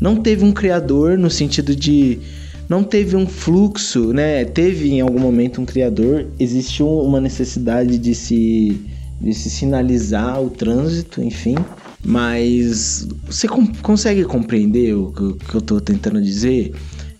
[0.00, 2.18] Não teve um criador no sentido de
[2.68, 4.44] não teve um fluxo, né?
[4.44, 8.80] Teve em algum momento um criador, existiu uma necessidade de se,
[9.20, 11.56] de se sinalizar o trânsito, enfim.
[12.04, 13.48] Mas você
[13.82, 16.72] consegue compreender o que, que eu estou tentando dizer?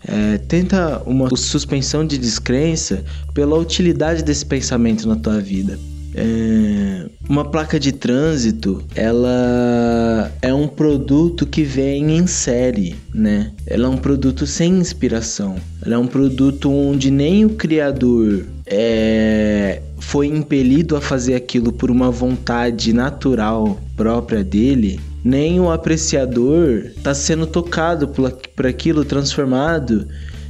[0.06, 3.04] É, tenta uma suspensão de descrença
[3.34, 5.78] pela utilidade desse pensamento na tua vida.
[6.16, 13.52] É, uma placa de trânsito, ela é um produto que vem em série, né?
[13.66, 15.56] Ela é um produto sem inspiração.
[15.84, 21.90] Ela é um produto onde nem o criador é, foi impelido a fazer aquilo por
[21.90, 30.06] uma vontade natural própria dele, nem o apreciador está sendo tocado por, por aquilo, transformado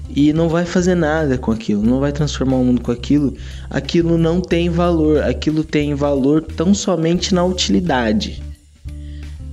[0.08, 3.34] e não vai fazer nada com aquilo, não vai transformar o mundo com aquilo,
[3.68, 8.42] aquilo não tem valor, aquilo tem valor tão somente na utilidade.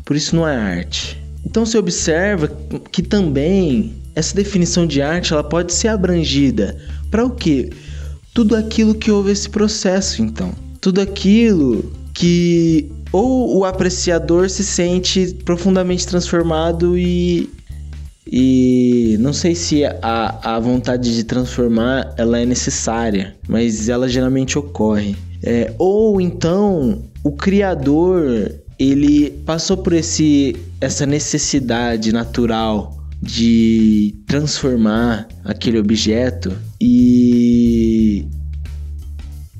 [0.05, 1.21] Por isso não é arte.
[1.45, 2.49] Então você observa
[2.91, 6.77] que também essa definição de arte ela pode ser abrangida
[7.09, 7.69] para o quê?
[8.33, 10.53] Tudo aquilo que houve esse processo, então.
[10.79, 17.47] Tudo aquilo que ou o apreciador se sente profundamente transformado e
[18.35, 24.57] e não sei se a, a vontade de transformar ela é necessária, mas ela geralmente
[24.57, 25.15] ocorre.
[25.43, 35.77] É, ou então o criador ele passou por esse, essa necessidade natural de transformar aquele
[35.77, 38.27] objeto e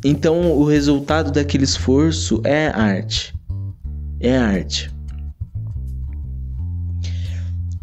[0.04, 3.36] então o resultado daquele esforço é arte.
[4.20, 4.93] É arte.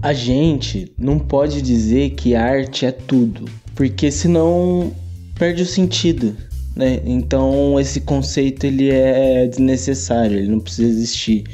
[0.03, 3.44] A gente não pode dizer que arte é tudo,
[3.74, 4.94] porque senão
[5.38, 6.34] perde o sentido.
[6.74, 7.01] né?
[7.05, 11.44] Então esse conceito ele é desnecessário, ele não precisa existir,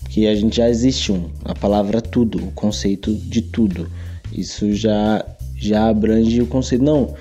[0.00, 3.90] porque a gente já existe um, a palavra tudo, o conceito de tudo.
[4.30, 5.24] Isso já
[5.56, 6.84] já abrange o conceito.
[6.84, 7.14] Não,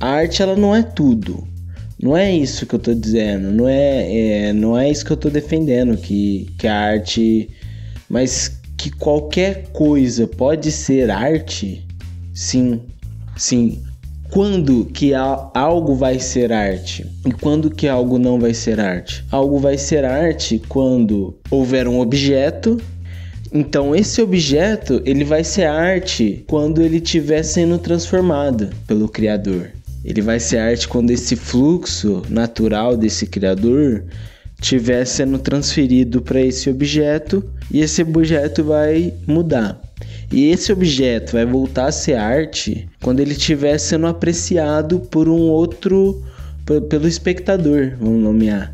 [0.00, 1.46] a arte ela não é tudo.
[2.02, 5.16] Não é isso que eu tô dizendo, não é, é não é isso que eu
[5.16, 7.48] tô defendendo que que a arte,
[8.08, 11.84] mas que qualquer coisa pode ser arte,
[12.32, 12.80] sim,
[13.36, 13.82] sim.
[14.30, 19.24] Quando que algo vai ser arte e quando que algo não vai ser arte?
[19.30, 22.80] Algo vai ser arte quando houver um objeto
[23.52, 29.70] então esse objeto ele vai ser arte quando ele estiver sendo transformado pelo criador.
[30.04, 34.04] Ele vai ser arte quando esse fluxo natural desse criador
[34.60, 39.80] estiver sendo transferido para esse objeto e esse objeto vai mudar.
[40.32, 45.40] E esse objeto vai voltar a ser arte quando ele estiver sendo apreciado por um
[45.40, 46.22] outro,
[46.88, 48.72] pelo espectador, vamos nomear,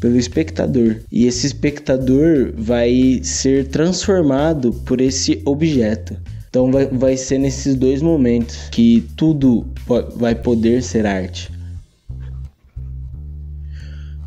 [0.00, 0.96] pelo espectador.
[1.10, 6.16] E esse espectador vai ser transformado por esse objeto.
[6.50, 9.66] Então vai, vai ser nesses dois momentos que tudo
[10.16, 11.53] vai poder ser arte.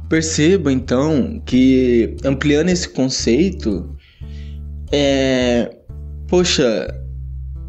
[0.09, 3.93] Perceba então que ampliando esse conceito,
[4.91, 5.69] é.
[6.27, 6.87] Poxa,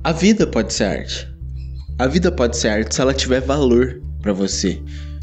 [0.04, 1.28] a vida pode ser arte.
[1.98, 4.80] A vida pode ser arte se ela tiver valor para você.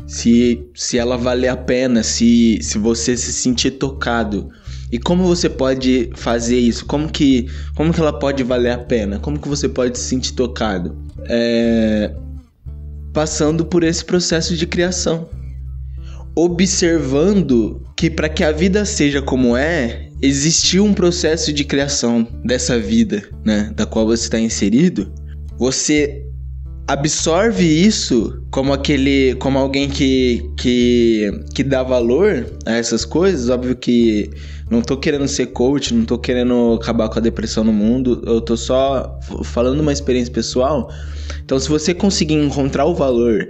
[0.07, 4.49] Se, se ela valer a pena, se, se você se sentir tocado.
[4.91, 6.86] E como você pode fazer isso?
[6.86, 9.20] Como que, como que ela pode valer a pena?
[9.20, 10.95] Como que você pode se sentir tocado?
[11.28, 12.13] É,
[13.11, 15.28] passando por esse processo de criação
[16.36, 22.78] observando que para que a vida seja como é, existiu um processo de criação dessa
[22.78, 25.12] vida, né, da qual você está inserido.
[25.58, 26.26] Você
[26.88, 33.50] absorve isso como aquele como alguém que, que que dá valor a essas coisas.
[33.50, 34.30] Óbvio que
[34.70, 38.22] não tô querendo ser coach não tô querendo acabar com a depressão no mundo.
[38.28, 40.92] Eu tô só falando uma experiência pessoal.
[41.44, 43.48] Então se você conseguir encontrar o valor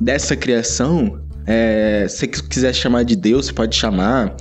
[0.00, 4.36] dessa criação é, se você quiser chamar de Deus, você pode chamar.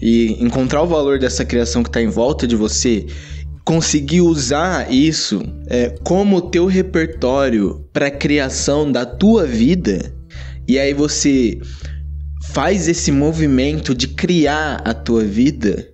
[0.00, 3.06] E encontrar o valor dessa criação que está em volta de você,
[3.64, 10.14] conseguir usar isso é, como teu repertório para a criação da tua vida,
[10.66, 11.58] e aí você
[12.52, 15.86] faz esse movimento de criar a tua vida,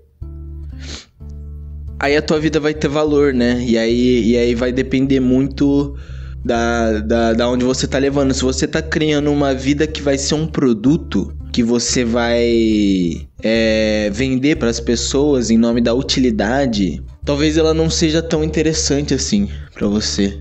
[1.99, 3.65] aí a tua vida vai ter valor, né?
[3.67, 5.97] E aí, e aí vai depender muito
[6.45, 8.34] da, da, da onde você tá levando.
[8.34, 14.11] Se você tá criando uma vida que vai ser um produto que você vai é,
[14.12, 19.49] vender para as pessoas em nome da utilidade, talvez ela não seja tão interessante assim
[19.72, 20.38] para você.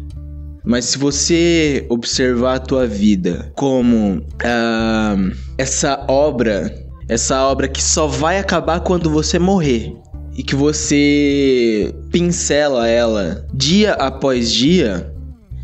[0.66, 6.74] Mas se você observar a tua vida como uh, essa obra,
[7.08, 9.94] essa obra que só vai acabar quando você morrer
[10.36, 15.13] e que você pincela ela dia após dia,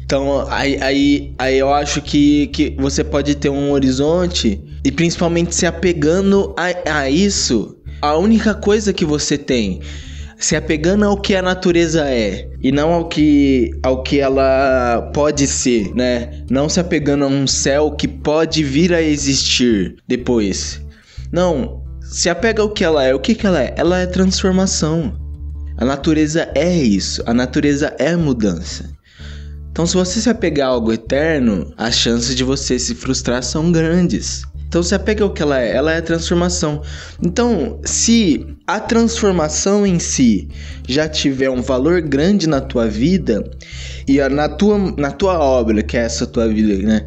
[0.10, 5.54] então, aí, aí, aí eu acho que, que você pode ter um horizonte e principalmente
[5.54, 9.80] se apegando a, a isso, a única coisa que você tem
[10.36, 15.46] se apegando ao que a natureza é e não ao que ao que ela pode
[15.46, 16.44] ser, né?
[16.50, 20.82] Não se apegando a um céu que pode vir a existir depois.
[21.32, 23.14] Não, se apega ao que ela é.
[23.14, 23.76] O que que ela é?
[23.78, 25.14] Ela é transformação.
[25.78, 27.22] A natureza é isso.
[27.28, 28.98] A natureza é mudança.
[29.80, 33.72] Então, se você se apegar a algo eterno, as chances de você se frustrar são
[33.72, 34.44] grandes.
[34.68, 36.82] Então, se apega ao que ela é, ela é a transformação.
[37.24, 40.50] Então, se a transformação em si
[40.86, 43.50] já tiver um valor grande na tua vida
[44.06, 47.06] e na tua, na tua obra, que é essa tua vida, né?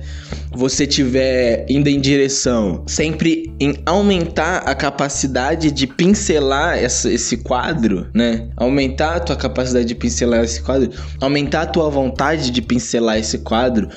[0.52, 8.08] Você tiver indo em direção sempre em aumentar a capacidade de pincelar essa, esse quadro,
[8.14, 8.48] né?
[8.56, 10.90] Aumentar a tua capacidade de pincelar esse quadro,
[11.20, 13.88] aumentar a tua vontade de pincelar esse quadro,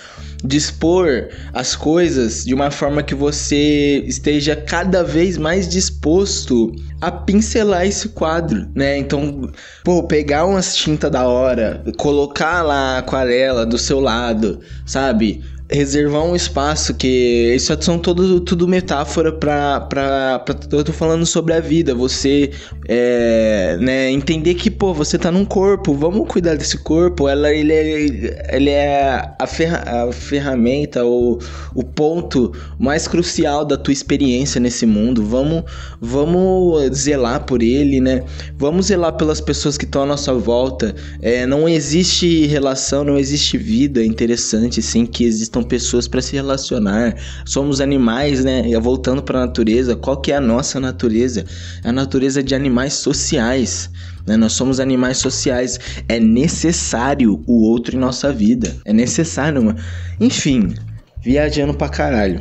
[0.43, 7.85] dispor as coisas de uma forma que você esteja cada vez mais disposto a pincelar
[7.85, 8.97] esse quadro, né?
[8.97, 9.49] Então,
[9.83, 15.43] pô, pegar umas tinta da hora, colocar lá a aquarela do seu lado, sabe?
[15.69, 21.59] Reservar um espaço que isso são tudo, tudo metáfora para eu tô falando sobre a
[21.59, 22.51] vida você
[22.87, 27.27] é, né entender que pô você tá num corpo vamos cuidar desse corpo.
[27.27, 31.39] Ela ele é, ele é a, ferra, a ferramenta ou
[31.73, 35.25] o ponto mais crucial da tua experiência nesse mundo.
[35.25, 35.63] Vamos
[35.99, 38.23] vamos zelar por ele né?
[38.57, 40.95] Vamos zelar pelas pessoas que estão à nossa volta.
[41.21, 45.23] É, não existe relação não existe vida interessante sem que
[45.55, 47.15] necessitam pessoas para se relacionar.
[47.45, 48.67] Somos animais, né?
[48.67, 51.45] E voltando para a natureza, qual que é a nossa natureza?
[51.83, 53.89] A natureza de animais sociais.
[54.25, 54.35] Né?
[54.37, 55.79] Nós somos animais sociais.
[56.09, 58.75] É necessário o outro em nossa vida.
[58.85, 59.79] É necessário, mano.
[60.19, 60.73] Enfim,
[61.21, 62.39] viajando pra caralho.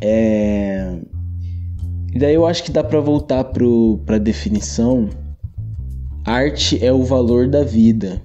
[0.00, 0.96] É.
[2.14, 5.08] E daí eu acho que dá para voltar pro, pra definição.
[6.24, 8.22] Arte é o valor da vida.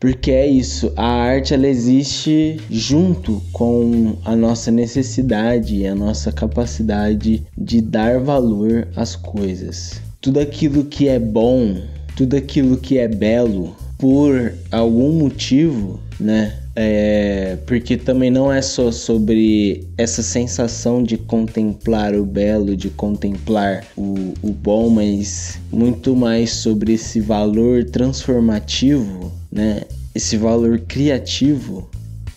[0.00, 6.32] Porque é isso, a arte ela existe junto com a nossa necessidade e a nossa
[6.32, 10.00] capacidade de dar valor às coisas.
[10.18, 11.82] Tudo aquilo que é bom,
[12.16, 16.56] tudo aquilo que é belo, por algum motivo, né?
[16.74, 23.84] É, porque também não é só sobre essa sensação de contemplar o belo, de contemplar
[23.94, 29.82] o, o bom, mas muito mais sobre esse valor transformativo, né?
[30.14, 31.88] Esse valor criativo.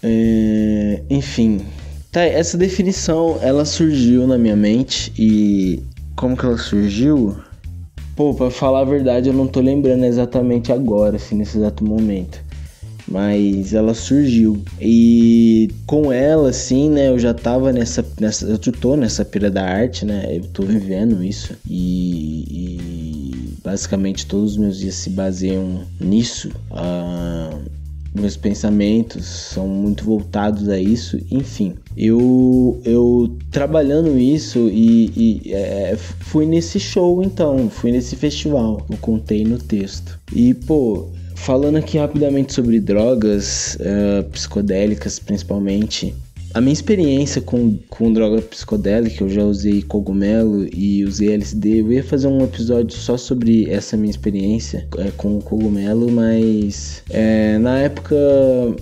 [0.01, 1.61] É, enfim,
[2.11, 5.81] tá, essa definição ela surgiu na minha mente e
[6.15, 7.37] como que ela surgiu?
[8.15, 12.42] Pô, pra falar a verdade, eu não tô lembrando exatamente agora, assim, nesse exato momento
[13.13, 14.63] mas ela surgiu.
[14.81, 18.47] E com ela, assim, né, eu já tava nessa, nessa.
[18.47, 20.35] Eu tô nessa pira da arte, né?
[20.35, 21.53] Eu tô vivendo isso.
[21.69, 26.49] E, e basicamente todos os meus dias se baseiam nisso.
[26.71, 27.51] Ah,
[28.15, 31.75] meus pensamentos são muito voltados a isso, enfim.
[31.95, 38.97] Eu, eu trabalhando isso e, e é, fui nesse show então, fui nesse festival, eu
[38.97, 40.19] contei no texto.
[40.31, 41.09] E pô,
[41.43, 46.15] Falando aqui rapidamente sobre drogas uh, psicodélicas, principalmente.
[46.53, 51.81] A minha experiência com, com droga psicodélica, eu já usei cogumelo e usei LSD.
[51.81, 57.03] Eu ia fazer um episódio só sobre essa minha experiência é, com o cogumelo, mas
[57.09, 58.15] é, na época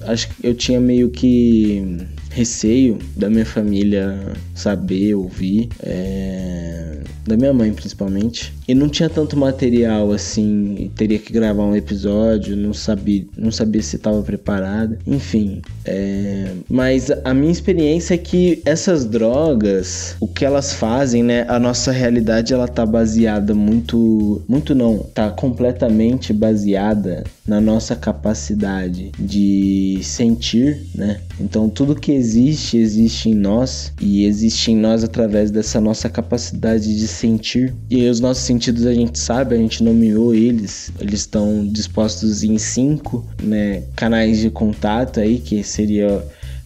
[0.06, 1.98] acho que eu tinha meio que
[2.32, 4.18] receio da minha família
[4.56, 8.54] saber, ouvir, é, da minha mãe principalmente.
[8.68, 13.82] E não tinha tanto material assim, teria que gravar um episódio, não sabia, não sabia
[13.82, 15.62] se estava preparado, enfim.
[15.86, 21.46] É, mas a minha experiência é que essas drogas, o que elas fazem, né?
[21.48, 29.12] A nossa realidade ela tá baseada muito, muito não, tá completamente baseada na nossa capacidade
[29.18, 31.20] de sentir, né?
[31.40, 36.96] Então tudo que existe existe em nós e existe em nós através dessa nossa capacidade
[36.96, 37.74] de sentir.
[37.90, 42.58] E os nossos sentidos a gente sabe, a gente nomeou eles, eles estão dispostos em
[42.58, 46.24] cinco, né, canais de contato aí que seria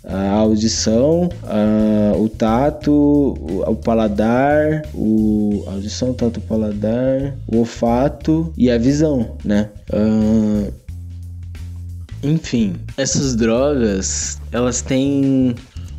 [0.08, 8.70] a audição, a, o tato, o, o, paladar, o audição, tato, paladar, o olfato e
[8.70, 9.70] a visão, né?
[9.92, 10.72] Uh,
[12.24, 15.56] enfim, essas drogas, elas têm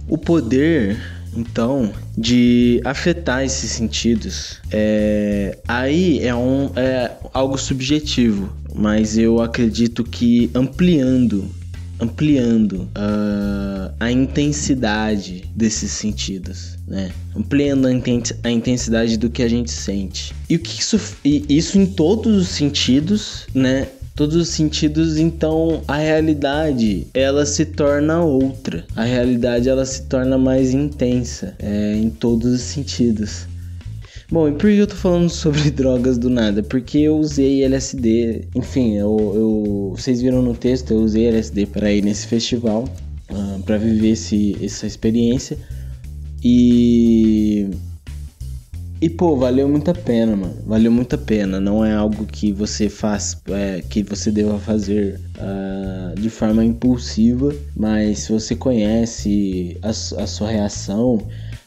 [0.09, 0.99] o poder,
[1.37, 4.61] então, de afetar esses sentidos.
[4.73, 11.49] É, aí é, um, é algo subjetivo, mas eu acredito que ampliando
[12.01, 17.11] ampliando uh, a intensidade desses sentidos, né?
[17.35, 20.35] Ampliando a, intensidade do que a gente sente.
[20.49, 23.89] E o que isso, e isso em todos os sentidos, né?
[24.17, 28.85] todos os sentidos, então a realidade ela se torna outra.
[28.97, 33.47] A realidade ela se torna mais intensa é, em todos os sentidos.
[34.31, 36.63] Bom, e por que eu tô falando sobre drogas do nada?
[36.63, 41.93] Porque eu usei LSD, enfim, eu, eu vocês viram no texto, eu usei LSD para
[41.93, 42.85] ir nesse festival,
[43.31, 45.57] uh, para viver esse, essa experiência.
[46.43, 47.71] E
[49.01, 50.57] e pô, valeu muito a pena, mano.
[50.67, 51.61] Valeu muito a pena.
[51.61, 57.55] Não é algo que você faz, é, que você deva fazer uh, de forma impulsiva,
[57.77, 61.21] mas se você conhece a, a sua reação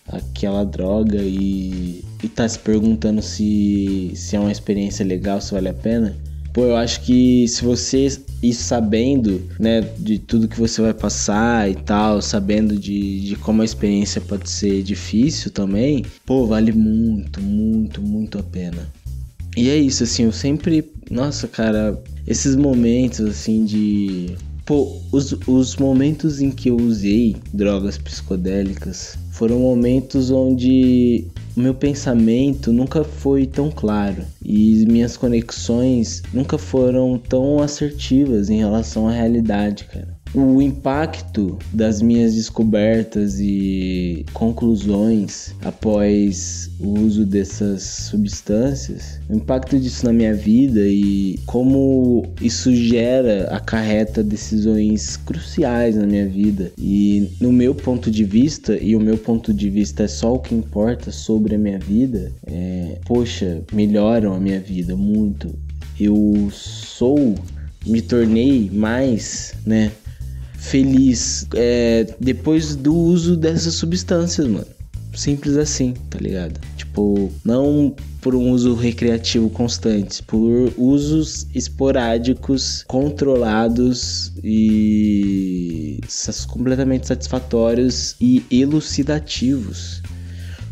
[0.08, 5.70] àquela droga e, e tá se perguntando se, se é uma experiência legal, se vale
[5.70, 6.16] a pena,
[6.54, 8.08] Pô, eu acho que se você
[8.42, 13.62] ir sabendo, né, de tudo que você vai passar e tal, sabendo de, de como
[13.62, 18.90] a experiência pode ser difícil também, pô, vale muito, muito, muito a pena.
[19.56, 20.90] E é isso, assim, eu sempre.
[21.10, 24.36] Nossa, cara, esses momentos, assim, de.
[24.66, 31.26] Pô, os, os momentos em que eu usei drogas psicodélicas foram momentos onde
[31.60, 39.08] meu pensamento nunca foi tão claro e minhas conexões nunca foram tão assertivas em relação
[39.08, 40.19] à realidade, cara.
[40.34, 50.06] O impacto das minhas descobertas e conclusões após o uso dessas substâncias, o impacto disso
[50.06, 56.72] na minha vida e como isso gera, acarreta decisões cruciais na minha vida.
[56.78, 60.40] E no meu ponto de vista, e o meu ponto de vista é só o
[60.40, 65.54] que importa sobre a minha vida, é, poxa, melhoram a minha vida muito.
[66.00, 67.36] Eu sou
[67.86, 69.92] me tornei mais, né,
[70.60, 74.68] feliz é, depois do uso dessas substâncias, mano.
[75.16, 76.60] Simples assim, tá ligado?
[76.78, 86.00] Tipo, não por um uso recreativo constante, por usos esporádicos, controlados e
[86.48, 90.02] completamente satisfatórios e elucidativos.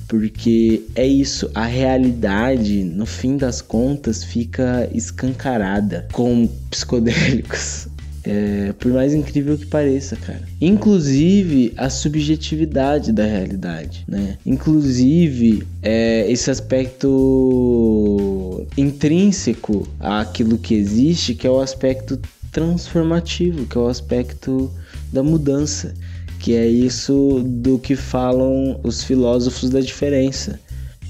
[0.08, 7.88] Porque é isso, a realidade, no fim das contas, fica escancarada com psicodélicos.
[8.30, 10.42] É, por mais incrível que pareça, cara.
[10.60, 14.38] Inclusive a subjetividade da realidade, né?
[14.46, 17.08] Inclusive é, esse aspecto
[18.78, 22.20] intrínseco àquilo que existe, que é o aspecto
[22.52, 24.70] transformativo, que é o aspecto
[25.14, 25.94] da mudança,
[26.38, 30.60] que é isso do que falam os filósofos da diferença.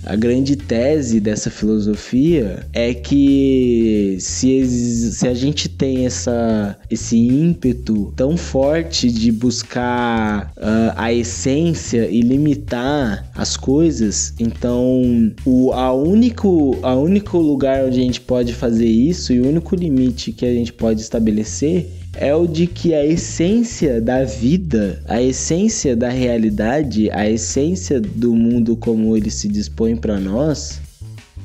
[0.06, 4.66] A grande tese dessa filosofia é que se,
[5.12, 12.22] se a gente tem essa, esse ímpeto tão forte de buscar uh, a essência e
[12.22, 18.88] limitar as coisas, então o a único, a único lugar onde a gente pode fazer
[18.88, 23.06] isso e o único limite que a gente pode estabelecer é o de que a
[23.06, 29.96] essência da vida, a essência da realidade, a essência do mundo como ele se dispõe
[29.96, 30.82] para nós,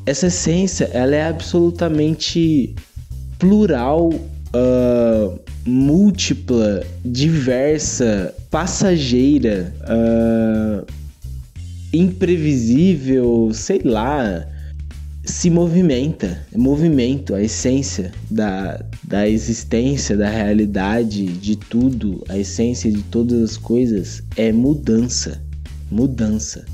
[0.07, 2.75] essa essência ela é absolutamente
[3.39, 10.87] plural, uh, múltipla, diversa, passageira, uh,
[11.93, 14.52] imprevisível, sei lá
[15.25, 22.91] se movimenta, é movimento, a essência da, da existência, da realidade, de tudo, a essência
[22.91, 25.41] de todas as coisas é mudança,
[25.91, 26.65] mudança.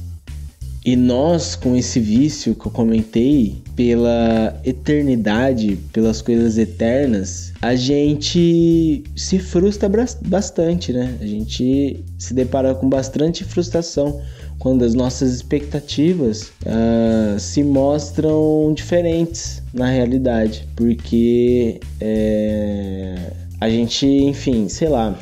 [0.85, 9.05] E nós, com esse vício que eu comentei, pela eternidade, pelas coisas eternas, a gente
[9.15, 9.91] se frustra
[10.23, 11.19] bastante, né?
[11.21, 14.23] A gente se depara com bastante frustração
[14.59, 24.69] quando as nossas expectativas uh, se mostram diferentes na realidade, porque é, a gente, enfim,
[24.69, 25.17] sei lá.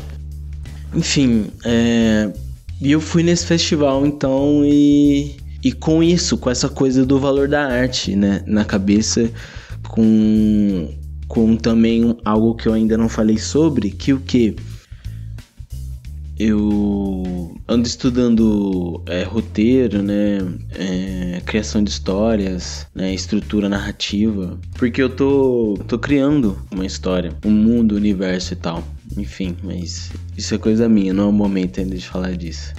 [0.95, 2.33] Enfim, é,
[2.81, 7.67] eu fui nesse festival então e, e com isso, com essa coisa do valor da
[7.67, 9.31] arte, né, na cabeça,
[9.89, 10.89] com,
[11.29, 14.57] com também algo que eu ainda não falei sobre, que o que?
[16.39, 20.39] Eu ando estudando é, roteiro, né,
[20.75, 27.51] é, criação de histórias, né, estrutura narrativa, porque eu tô, tô criando uma história, um
[27.51, 28.85] mundo, universo e tal.
[29.17, 32.75] Enfim, mas isso é coisa minha, não é o momento ainda de falar disso.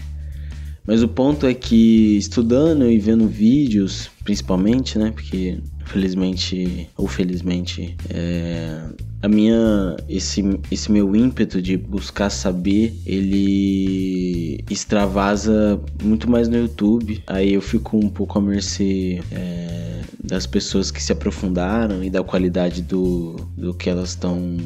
[0.85, 5.11] Mas o ponto é que estudando e vendo vídeos, principalmente, né?
[5.11, 8.87] Porque felizmente ou felizmente é,
[9.21, 17.23] a minha esse, esse meu ímpeto de buscar saber ele extravasa muito mais no YouTube
[17.25, 22.23] aí eu fico um pouco à mercê é, das pessoas que se aprofundaram e da
[22.23, 24.57] qualidade do, do que elas estão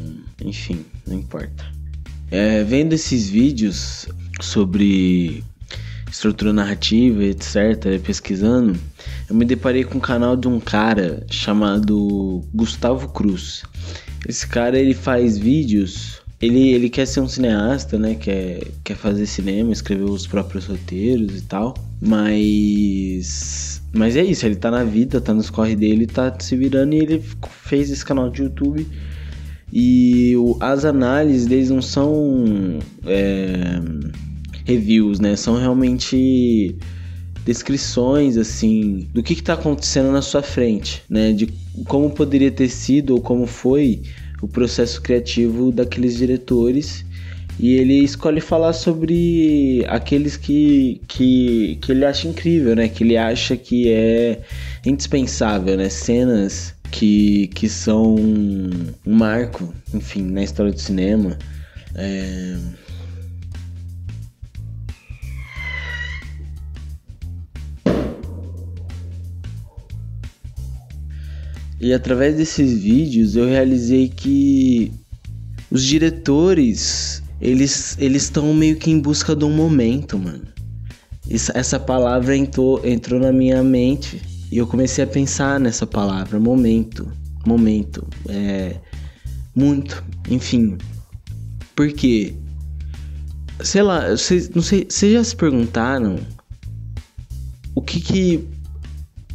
[0.44, 1.66] enfim não importa
[2.30, 4.08] é, vendo esses vídeos
[4.42, 5.44] sobre
[6.12, 8.78] estrutura narrativa, etc., pesquisando,
[9.30, 13.64] eu me deparei com um canal de um cara chamado Gustavo Cruz.
[14.28, 18.16] Esse cara ele faz vídeos, ele, ele quer ser um cineasta, né?
[18.16, 23.82] Quer, quer fazer cinema, escrever os próprios roteiros e tal, mas.
[23.94, 27.00] Mas é isso, ele tá na vida, tá nos corre dele, tá se virando e
[27.00, 27.24] ele
[27.66, 28.88] fez esse canal de YouTube.
[29.74, 32.80] E o, as análises deles não são.
[33.06, 33.80] É,
[34.66, 35.36] reviews, né?
[35.36, 36.76] São realmente
[37.46, 41.34] descrições assim do que está acontecendo na sua frente, né?
[41.34, 41.48] De
[41.88, 44.02] como poderia ter sido ou como foi
[44.42, 47.06] o processo criativo daqueles diretores.
[47.60, 52.88] E ele escolhe falar sobre aqueles que, que, que ele acha incrível, né?
[52.88, 54.42] Que ele acha que é
[54.86, 55.90] indispensável, né?
[55.90, 61.38] Cenas que, que são um marco, enfim, na história do cinema.
[61.94, 62.58] É,
[71.82, 74.92] E através desses vídeos eu realizei que
[75.72, 80.44] os diretores eles eles estão meio que em busca de um momento, mano.
[81.28, 84.22] Isso, essa palavra entrou, entrou na minha mente
[84.52, 87.12] e eu comecei a pensar nessa palavra, momento,
[87.48, 88.76] momento, é
[89.56, 90.78] muito, enfim.
[91.76, 92.36] Por quê?
[93.64, 96.20] Sei lá, vocês, não sei, vocês já se perguntaram
[97.74, 98.48] o que que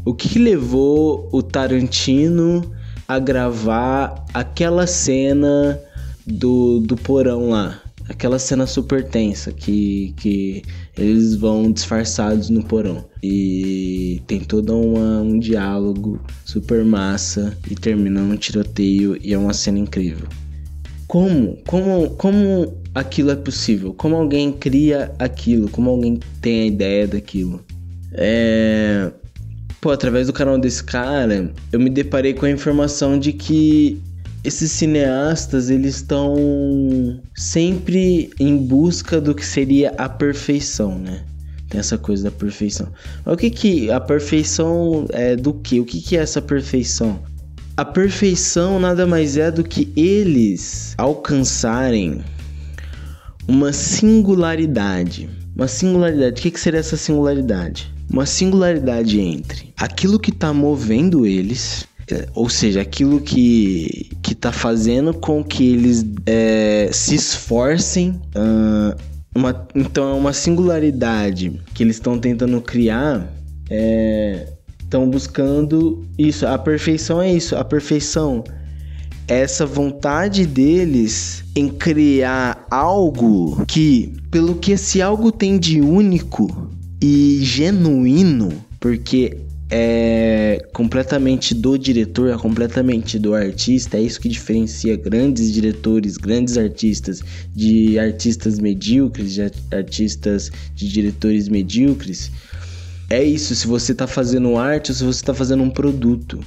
[0.07, 2.63] o que, levou o Tarantino
[3.09, 5.79] a gravar aquela cena
[6.25, 7.83] do, do porão lá?
[8.09, 10.63] Aquela cena super tensa que, que
[10.97, 13.05] eles vão disfarçados no porão.
[13.21, 19.53] E tem todo uma, um diálogo super massa e termina num tiroteio e é uma
[19.53, 20.29] cena incrível.
[21.09, 21.59] Como?
[21.67, 23.93] Como, como aquilo é possível?
[23.93, 25.69] Como alguém cria aquilo?
[25.69, 27.65] Como alguém tem a ideia daquilo?
[28.13, 29.11] É...
[29.81, 34.01] Pô, através do canal desse cara, eu me deparei com a informação de que
[34.43, 41.25] esses cineastas eles estão sempre em busca do que seria a perfeição, né?
[41.69, 42.89] Tem essa coisa da perfeição.
[43.25, 45.81] Mas o que que a perfeição é do que?
[45.81, 47.21] O que que é essa perfeição?
[47.77, 52.23] A perfeição nada mais é do que eles alcançarem
[53.49, 55.29] uma singularidade.
[55.57, 56.39] Uma singularidade.
[56.39, 57.91] O que, que seria essa singularidade?
[58.11, 64.53] Uma singularidade entre aquilo que está movendo eles é, ou seja, aquilo que, que tá
[64.53, 68.21] fazendo com que eles é, se esforcem.
[68.37, 68.97] Uh,
[69.35, 73.29] uma, então é uma singularidade que eles estão tentando criar.
[74.79, 76.47] Estão é, buscando isso.
[76.47, 77.57] A perfeição é isso.
[77.57, 78.45] A perfeição
[79.29, 86.71] essa vontade deles em criar algo que, pelo que esse algo tem de único
[87.03, 89.37] e genuíno, porque
[89.69, 93.97] é completamente do diretor, é completamente do artista.
[93.97, 97.21] É isso que diferencia grandes diretores, grandes artistas
[97.55, 102.31] de artistas medíocres, de artistas de diretores medíocres.
[103.11, 106.41] É isso, se você está fazendo arte ou se você está fazendo um produto.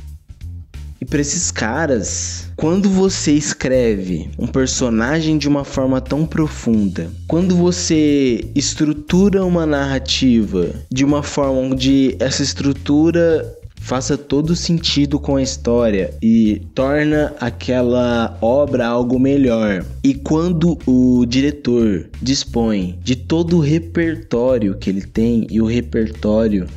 [1.02, 7.56] E para esses caras, quando você escreve um personagem de uma forma tão profunda, quando
[7.56, 15.42] você estrutura uma narrativa de uma forma onde essa estrutura faça todo sentido com a
[15.42, 19.86] história e torna aquela obra algo melhor.
[20.04, 26.68] E quando o diretor dispõe de todo o repertório que ele tem, e o repertório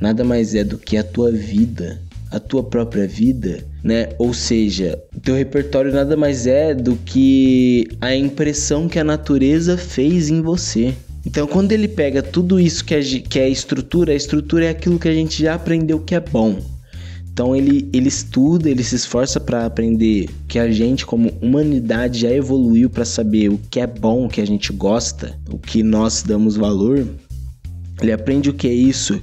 [0.00, 2.00] nada mais é do que a tua vida,
[2.34, 4.08] a tua própria vida, né?
[4.18, 10.28] Ou seja, teu repertório nada mais é do que a impressão que a natureza fez
[10.30, 10.92] em você.
[11.24, 14.98] Então, quando ele pega tudo isso que é, que é estrutura, a estrutura é aquilo
[14.98, 16.58] que a gente já aprendeu que é bom.
[17.32, 22.30] Então, ele, ele estuda, ele se esforça para aprender que a gente, como humanidade, já
[22.30, 26.22] evoluiu para saber o que é bom, o que a gente gosta, o que nós
[26.22, 27.06] damos valor.
[28.02, 29.22] Ele aprende o que é isso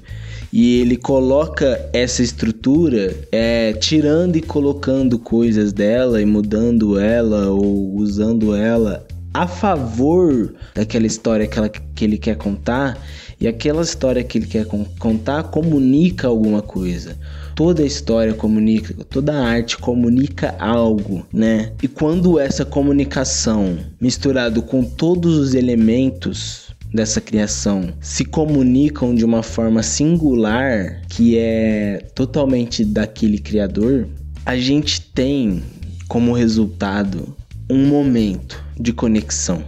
[0.51, 7.95] e ele coloca essa estrutura é, tirando e colocando coisas dela e mudando ela ou
[7.95, 12.97] usando ela a favor daquela história que, ela, que ele quer contar
[13.39, 14.65] e aquela história que ele quer
[14.99, 17.17] contar comunica alguma coisa.
[17.55, 21.71] Toda história comunica, toda arte comunica algo, né?
[21.81, 29.41] E quando essa comunicação misturado com todos os elementos dessa criação se comunicam de uma
[29.41, 34.07] forma singular que é totalmente daquele criador,
[34.45, 35.63] a gente tem
[36.07, 37.35] como resultado
[37.69, 39.63] um momento de conexão.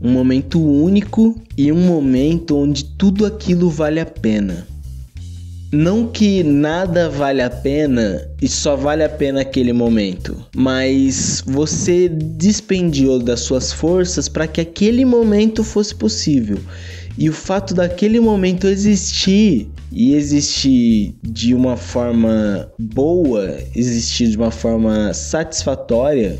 [0.00, 4.64] Um momento único e um momento onde tudo aquilo vale a pena.
[5.70, 12.08] Não que nada vale a pena e só vale a pena aquele momento, mas você
[12.08, 16.58] despendiu das suas forças para que aquele momento fosse possível.
[17.18, 24.50] E o fato daquele momento existir e existir de uma forma boa, existir de uma
[24.50, 26.38] forma satisfatória,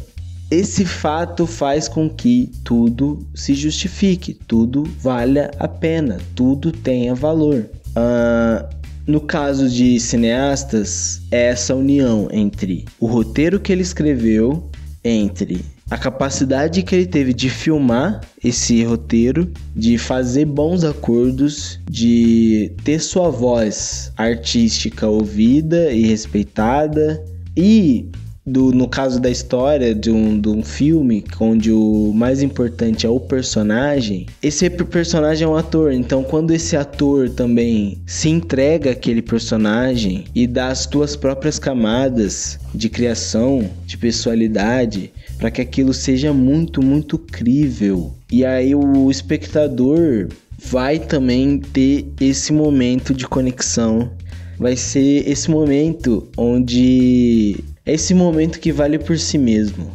[0.51, 7.69] esse fato faz com que tudo se justifique, tudo valha a pena, tudo tenha valor.
[7.89, 8.78] Uh,
[9.09, 14.69] no caso de cineastas, é essa união entre o roteiro que ele escreveu,
[15.03, 22.71] entre a capacidade que ele teve de filmar esse roteiro, de fazer bons acordos, de
[22.85, 27.25] ter sua voz artística ouvida e respeitada
[27.57, 28.11] e
[28.49, 33.09] do, no caso da história de um, de um filme, onde o mais importante é
[33.09, 35.93] o personagem, esse personagem é um ator.
[35.93, 42.59] Então, quando esse ator também se entrega àquele personagem e dá as tuas próprias camadas
[42.75, 48.13] de criação, de pessoalidade, para que aquilo seja muito, muito crível.
[48.31, 50.29] E aí o espectador
[50.59, 54.11] vai também ter esse momento de conexão.
[54.59, 59.91] Vai ser esse momento onde é esse momento que vale por si mesmo,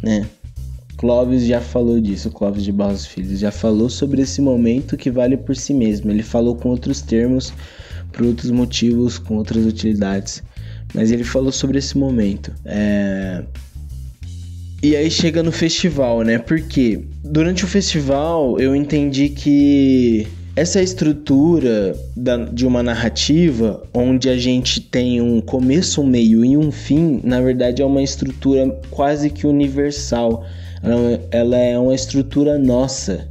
[0.00, 0.24] né?
[0.96, 5.36] Clóvis já falou disso, Clóvis de Barros Filhos já falou sobre esse momento que vale
[5.36, 6.12] por si mesmo.
[6.12, 7.52] Ele falou com outros termos,
[8.12, 10.40] por outros motivos, com outras utilidades,
[10.94, 12.52] mas ele falou sobre esse momento.
[12.64, 13.42] É...
[14.80, 16.38] E aí chega no festival, né?
[16.38, 20.28] Porque durante o festival eu entendi que
[20.60, 26.54] essa estrutura da, de uma narrativa, onde a gente tem um começo, um meio e
[26.54, 30.44] um fim, na verdade é uma estrutura quase que universal.
[31.30, 33.26] Ela, é uma estrutura nossa.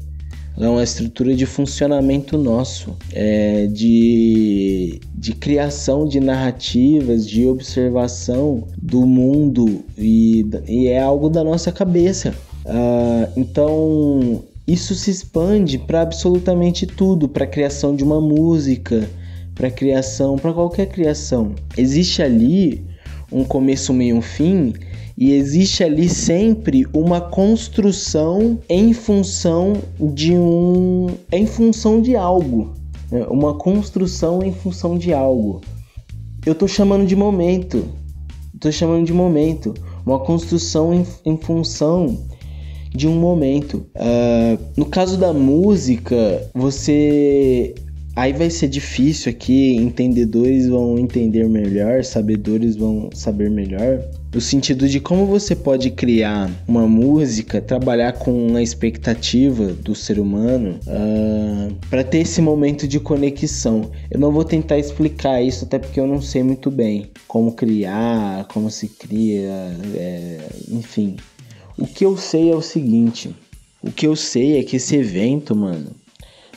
[0.58, 8.64] Ela é uma estrutura de funcionamento nosso, é, de, de criação de narrativas, de observação
[8.82, 12.34] do mundo e, e é algo da nossa cabeça.
[12.66, 19.10] Uh, então isso se expande para absolutamente tudo, para a criação de uma música,
[19.56, 21.56] para criação, para qualquer criação.
[21.76, 22.86] Existe ali
[23.32, 24.74] um começo, meio, um fim
[25.18, 31.08] e existe ali sempre uma construção em função de um.
[31.32, 32.74] em função de algo.
[33.12, 33.26] Né?
[33.28, 35.62] Uma construção em função de algo.
[36.46, 37.86] Eu tô chamando de momento.
[38.60, 39.74] Tô chamando de momento.
[40.06, 42.20] Uma construção em, em função
[42.90, 43.86] de um momento.
[43.96, 47.74] Uh, no caso da música, você
[48.20, 54.04] Aí vai ser difícil aqui, entendedores vão entender melhor, sabedores vão saber melhor.
[54.34, 60.20] No sentido de como você pode criar uma música, trabalhar com a expectativa do ser
[60.20, 63.90] humano uh, ah, para ter esse momento de conexão.
[64.12, 68.46] Eu não vou tentar explicar isso, até porque eu não sei muito bem como criar,
[68.50, 71.16] como se cria, é, enfim.
[71.82, 73.34] O que eu sei é o seguinte:
[73.82, 75.92] o que eu sei é que esse evento, mano,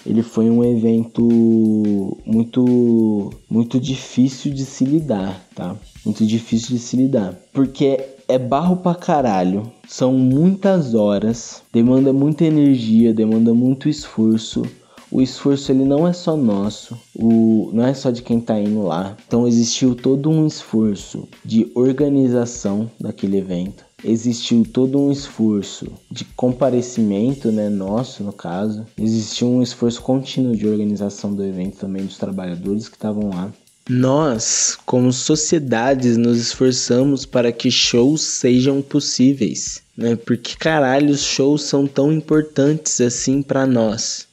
[0.04, 5.76] ele foi um evento muito muito difícil de se lidar, tá?
[6.04, 12.44] Muito difícil de se lidar, porque é barro pra caralho, são muitas horas, demanda muita
[12.44, 14.62] energia, demanda muito esforço.
[15.08, 18.82] O esforço ele não é só nosso, o, não é só de quem tá indo
[18.82, 19.16] lá.
[19.28, 27.50] Então existiu todo um esforço de organização daquele evento existiu todo um esforço de comparecimento,
[27.50, 28.86] né, nosso no caso.
[28.98, 33.52] Existiu um esforço contínuo de organização do evento também dos trabalhadores que estavam lá.
[33.88, 40.14] Nós, como sociedades, nos esforçamos para que shows sejam possíveis, né?
[40.14, 44.28] Porque caralho, os shows são tão importantes assim para nós.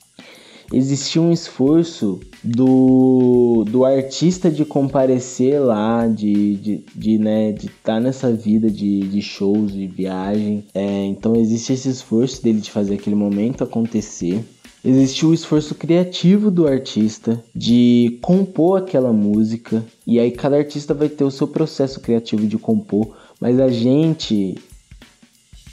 [0.72, 7.96] Existiu um esforço do, do artista de comparecer lá, de, de, de né, de estar
[7.96, 10.64] tá nessa vida de, de shows, de viagem.
[10.74, 14.44] É, então existe esse esforço dele de fazer aquele momento acontecer.
[14.84, 19.84] Existe o esforço criativo do artista de compor aquela música.
[20.08, 23.10] E aí cada artista vai ter o seu processo criativo de compor.
[23.42, 24.56] Mas a gente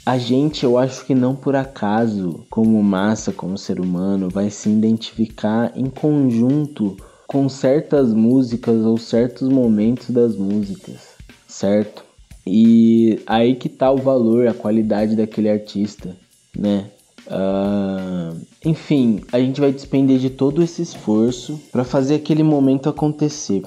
[0.07, 4.69] a gente, eu acho que não por acaso, como massa, como ser humano, vai se
[4.69, 6.95] identificar em conjunto
[7.27, 11.09] com certas músicas ou certos momentos das músicas,
[11.45, 12.05] certo?
[12.45, 16.15] E aí que tá o valor, a qualidade daquele artista,
[16.57, 16.85] né?
[17.27, 23.61] Uh, enfim, a gente vai despender de todo esse esforço para fazer aquele momento acontecer.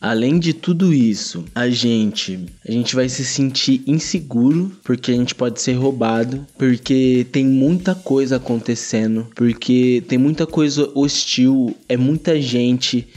[0.00, 5.34] Além de tudo isso, a gente, a gente vai se sentir inseguro porque a gente
[5.34, 12.40] pode ser roubado, porque tem muita coisa acontecendo, porque tem muita coisa hostil, é muita
[12.40, 13.08] gente,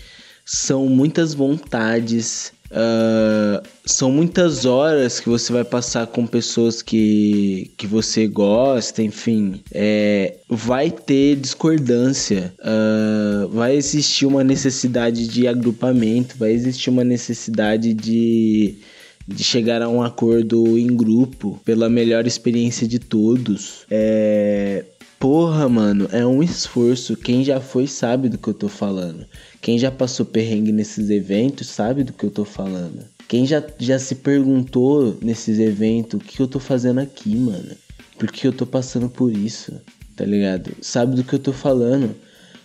[0.45, 7.85] são muitas vontades, Uh, são muitas horas que você vai passar com pessoas que, que
[7.85, 9.61] você gosta, enfim.
[9.71, 17.93] É, vai ter discordância, uh, vai existir uma necessidade de agrupamento, vai existir uma necessidade
[17.93, 18.79] de,
[19.27, 23.85] de chegar a um acordo em grupo pela melhor experiência de todos.
[23.91, 24.83] É,
[25.23, 27.15] porra, mano, é um esforço.
[27.15, 29.25] Quem já foi sabe do que eu tô falando.
[29.61, 33.05] Quem já passou perrengue nesses eventos sabe do que eu tô falando.
[33.29, 37.71] Quem já, já se perguntou nesses eventos o que eu tô fazendo aqui, mano?
[38.19, 39.71] Por que eu tô passando por isso?
[40.13, 40.71] Tá ligado?
[40.81, 42.13] Sabe do que eu tô falando?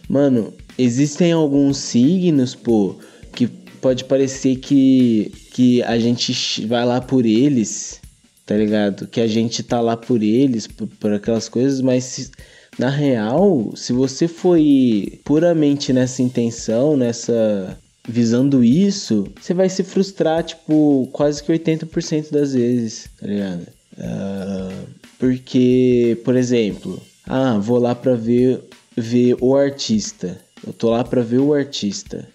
[0.08, 2.96] Mano, existem alguns signos, pô,
[3.36, 8.00] que pode parecer que, que a gente vai lá por eles,
[8.48, 9.06] tá ligado?
[9.06, 12.30] Que a gente tá lá por eles, por, por aquelas coisas, mas se,
[12.78, 17.78] na real, se você foi puramente nessa intenção, nessa
[18.08, 23.66] visando isso, você vai se frustrar, tipo, quase que 80% das vezes, tá ligado?
[23.98, 24.88] Uh,
[25.18, 28.62] porque, por exemplo, ah, vou lá pra ver,
[28.96, 30.40] ver o artista.
[30.66, 32.26] Eu tô lá pra ver o artista.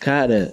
[0.00, 0.52] Cara,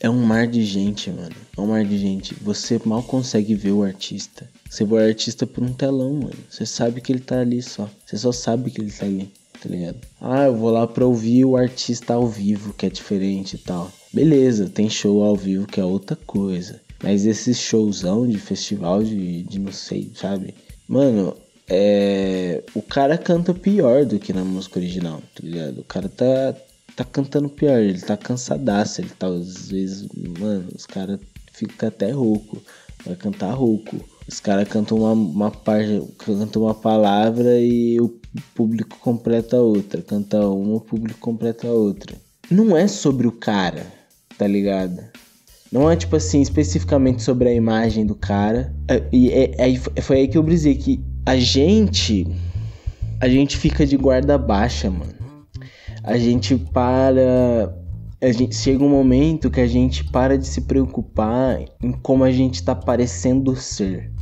[0.00, 1.36] é um mar de gente, mano.
[1.56, 2.34] É um mar de gente.
[2.42, 4.48] Você mal consegue ver o artista.
[4.68, 6.38] Você vê o artista por um telão, mano.
[6.48, 7.88] Você sabe que ele tá ali só.
[8.06, 9.30] Você só sabe que ele tá ali,
[9.60, 9.98] tá ligado?
[10.18, 13.92] Ah, eu vou lá pra ouvir o artista ao vivo, que é diferente e tal.
[14.12, 16.80] Beleza, tem show ao vivo que é outra coisa.
[17.02, 20.54] Mas esse showzão de festival de, de não sei, sabe?
[20.88, 21.36] Mano,
[21.68, 22.62] é.
[22.74, 25.80] O cara canta pior do que na música original, tá ligado?
[25.80, 26.54] O cara tá,
[27.00, 30.06] tá cantando pior, ele tá cansadaço, ele tá às vezes.
[30.38, 31.18] Mano, os caras
[31.52, 32.62] ficam até rouco.
[33.04, 33.96] Vai cantar rouco.
[34.28, 38.20] Os caras cantam uma, uma parte, cantam uma palavra e o
[38.54, 40.02] público completa outra.
[40.02, 42.14] Canta uma, o público completa outra.
[42.50, 43.86] Não é sobre o cara,
[44.36, 45.02] tá ligado?
[45.72, 48.74] Não é tipo assim, especificamente sobre a imagem do cara.
[48.88, 52.26] É, e é, é, foi aí que eu brisei que a gente.
[53.20, 55.19] A gente fica de guarda baixa, mano.
[56.02, 57.76] A gente para.
[58.22, 62.30] A gente, chega um momento que a gente para de se preocupar em como a
[62.30, 64.12] gente tá parecendo ser.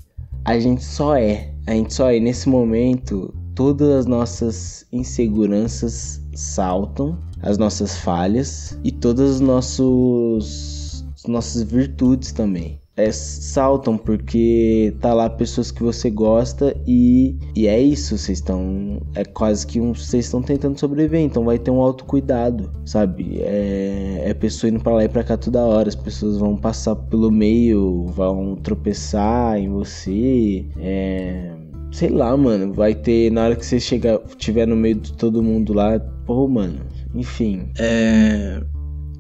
[0.45, 1.53] A gente só é.
[1.67, 2.21] A gente só é.
[2.21, 11.63] Nesse momento, todas as nossas inseguranças saltam, as nossas falhas e todos os nossos nossas
[11.63, 12.81] virtudes também.
[12.99, 19.01] É, saltam porque tá lá pessoas que você gosta e, e é isso, vocês estão
[19.15, 23.39] é quase que um, vocês estão tentando sobreviver, então vai ter um autocuidado, sabe?
[23.41, 26.97] É, é pessoa indo para lá e para cá toda hora, as pessoas vão passar
[26.97, 31.53] pelo meio, vão tropeçar em você, é,
[31.93, 35.41] sei lá, mano, vai ter na hora que você chegar, tiver no meio de todo
[35.41, 36.81] mundo lá, pô, mano,
[37.15, 38.61] enfim, é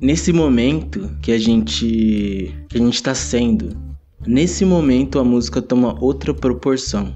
[0.01, 3.77] nesse momento que a gente que a gente está sendo,
[4.27, 7.15] nesse momento a música toma outra proporção.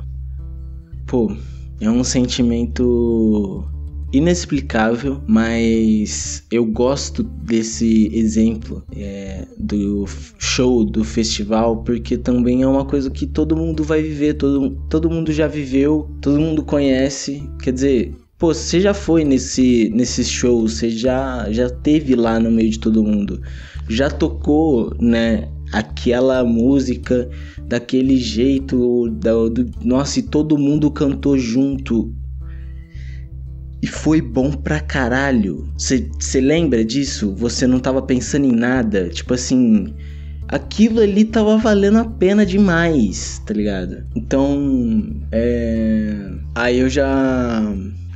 [1.07, 1.35] Pô,
[1.81, 3.65] é um sentimento
[4.13, 10.05] inexplicável, mas eu gosto desse exemplo é, do
[10.39, 15.11] show, do festival, porque também é uma coisa que todo mundo vai viver, todo, todo
[15.11, 17.49] mundo já viveu, todo mundo conhece.
[17.63, 22.51] Quer dizer, Pô, você já foi nesse, nesse show, você já, já teve lá no
[22.51, 23.41] meio de todo mundo,
[23.89, 27.31] já tocou, né, aquela música
[27.69, 32.13] daquele jeito, do, do, nossa, e todo mundo cantou junto.
[33.81, 35.73] E foi bom pra caralho.
[35.79, 37.33] Você lembra disso?
[37.37, 39.09] Você não tava pensando em nada?
[39.09, 39.95] Tipo assim,
[40.49, 44.05] aquilo ali tava valendo a pena demais, tá ligado?
[44.17, 46.29] Então, é.
[46.57, 47.73] Aí eu já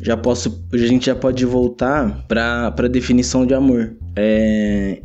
[0.06, 3.96] já posso, a gente já pode voltar para para definição de amor.
[4.14, 5.02] É,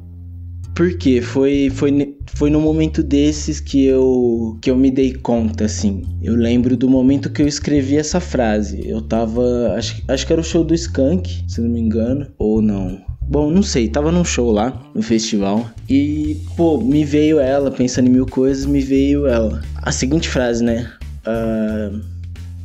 [0.75, 6.03] porque foi, foi, foi no momento desses que eu, que eu me dei conta, assim.
[6.21, 8.87] Eu lembro do momento que eu escrevi essa frase.
[8.87, 9.73] Eu tava.
[9.75, 12.27] Acho, acho que era o show do Skank, se não me engano.
[12.37, 13.01] Ou não.
[13.23, 15.67] Bom, não sei, tava num show lá, no festival.
[15.89, 19.61] E, pô, me veio ela, pensando em mil coisas, me veio ela.
[19.77, 20.91] A seguinte frase, né?
[21.25, 22.10] Uh,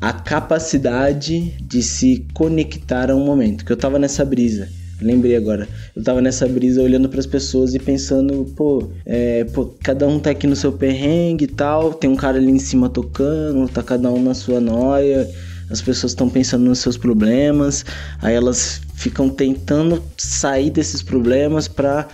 [0.01, 3.65] a capacidade de se conectar a um momento.
[3.65, 4.69] Que eu tava nessa brisa.
[5.01, 5.69] Lembrei agora.
[5.95, 10.19] Eu tava nessa brisa olhando para as pessoas e pensando, pô, é, pô, cada um
[10.19, 11.93] tá aqui no seu perrengue e tal.
[11.93, 15.29] Tem um cara ali em cima tocando, tá cada um na sua noia.
[15.69, 17.85] As pessoas estão pensando nos seus problemas.
[18.23, 22.09] Aí elas ficam tentando sair desses problemas para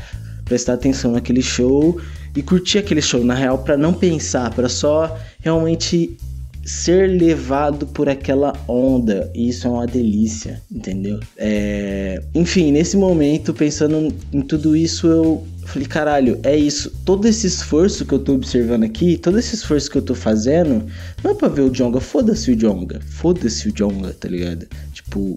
[0.45, 2.01] prestar atenção naquele show
[2.35, 6.17] e curtir aquele show, na real, para não pensar, para só realmente
[6.65, 9.31] ser levado por aquela onda.
[9.35, 11.21] E isso é uma delícia, entendeu?
[11.37, 12.23] É...
[12.35, 16.91] Enfim, nesse momento, pensando em tudo isso, eu falei, caralho, é isso.
[17.05, 20.85] Todo esse esforço que eu tô observando aqui, todo esse esforço que eu tô fazendo,
[21.23, 23.01] não é pra ver o Jonga, foda-se o Jonga.
[23.01, 24.67] Foda-se o Jonga, tá ligado?
[24.93, 25.37] Tipo.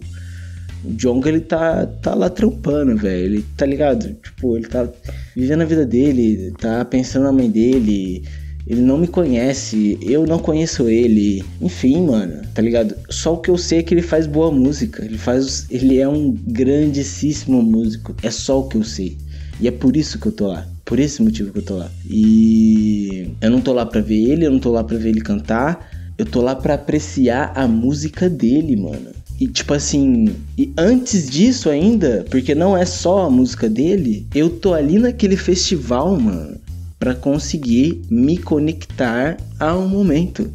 [0.84, 3.26] O Jonga, ele tá, tá lá trampando, velho.
[3.26, 4.16] Ele tá ligado?
[4.22, 4.88] Tipo, ele tá
[5.36, 8.24] vivendo a vida dele, tá pensando na mãe dele,
[8.68, 11.44] ele não me conhece, eu não conheço ele.
[11.62, 12.96] Enfim, mano, tá ligado?
[13.10, 15.06] Só o que eu sei é que ele faz boa música.
[15.06, 15.68] Ele faz.
[15.70, 18.16] Ele é um grandíssimo músico.
[18.24, 19.18] É só o que eu sei.
[19.62, 20.68] E é por isso que eu tô lá.
[20.84, 21.92] Por esse motivo que eu tô lá.
[22.10, 25.22] E eu não tô lá pra ver ele, eu não tô lá pra ver ele
[25.22, 25.92] cantar.
[26.18, 29.14] Eu tô lá pra apreciar a música dele, mano.
[29.40, 34.50] E tipo assim, e antes disso ainda, porque não é só a música dele, eu
[34.50, 36.65] tô ali naquele festival, mano
[37.06, 40.52] para conseguir me conectar a um momento,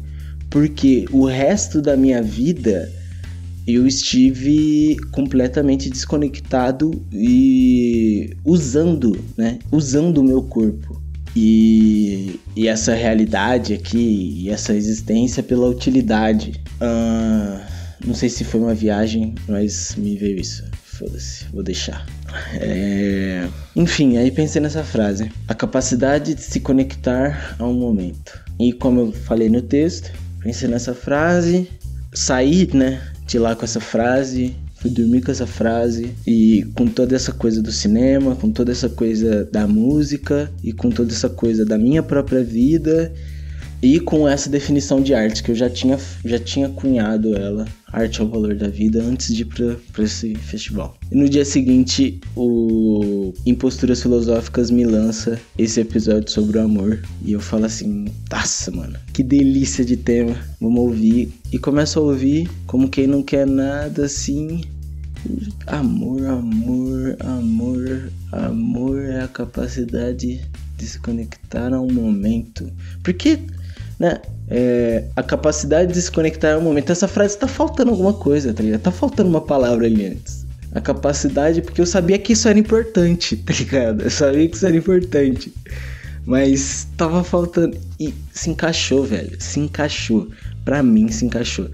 [0.49, 2.91] porque o resto da minha vida
[3.65, 9.59] eu estive completamente desconectado e usando, né?
[9.71, 11.01] Usando o meu corpo.
[11.33, 16.61] e, e essa realidade aqui, e essa existência pela utilidade.
[16.81, 17.61] Uh,
[18.05, 20.65] não sei se foi uma viagem, mas me veio isso.
[20.83, 22.05] Foda-se, vou deixar.
[22.53, 23.47] É...
[23.75, 28.39] Enfim, aí pensei nessa frase: a capacidade de se conectar a um momento.
[28.59, 30.11] E como eu falei no texto,
[30.41, 31.69] pensei nessa frase,
[32.13, 37.15] saí, né, de lá com essa frase, fui dormir com essa frase e com toda
[37.15, 41.65] essa coisa do cinema, com toda essa coisa da música e com toda essa coisa
[41.65, 43.13] da minha própria vida
[43.81, 48.21] e com essa definição de arte que eu já tinha, já tinha cunhado ela, arte
[48.21, 49.45] é o valor da vida, antes de ir
[49.91, 50.95] para esse festival.
[51.11, 57.01] E no dia seguinte, o Imposturas Filosóficas me lança esse episódio sobre o amor.
[57.25, 61.33] E eu falo assim, taça, mano, que delícia de tema, vamos ouvir.
[61.51, 64.61] E começo a ouvir como quem não quer nada assim.
[65.67, 70.41] Amor, amor, amor, amor é a capacidade
[70.77, 72.71] de se conectar a um momento.
[73.03, 73.39] Porque
[74.01, 74.19] né?
[74.49, 76.91] É, a capacidade de se conectar ao momento.
[76.91, 78.81] Essa frase tá faltando alguma coisa, tá ligado?
[78.81, 80.43] Tá faltando uma palavra ali antes.
[80.73, 84.01] A capacidade, porque eu sabia que isso era importante, tá ligado?
[84.01, 85.53] Eu sabia que isso era importante.
[86.25, 87.77] Mas tava faltando.
[87.99, 89.37] E se encaixou, velho.
[89.39, 90.29] Se encaixou.
[90.65, 91.69] Pra mim, se encaixou.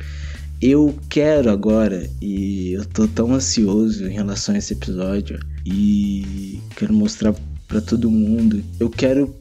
[0.61, 6.93] Eu quero agora, e eu tô tão ansioso em relação a esse episódio, e quero
[6.93, 7.33] mostrar
[7.67, 8.63] para todo mundo.
[8.79, 9.35] Eu quero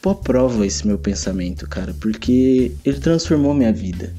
[0.00, 4.12] pôr à prova esse meu pensamento, cara, porque ele transformou minha vida.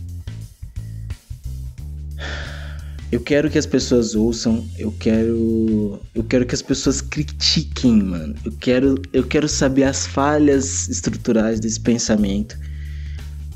[3.11, 8.33] Eu quero que as pessoas ouçam, eu quero eu quero que as pessoas critiquem, mano.
[8.45, 12.57] Eu quero eu quero saber as falhas estruturais desse pensamento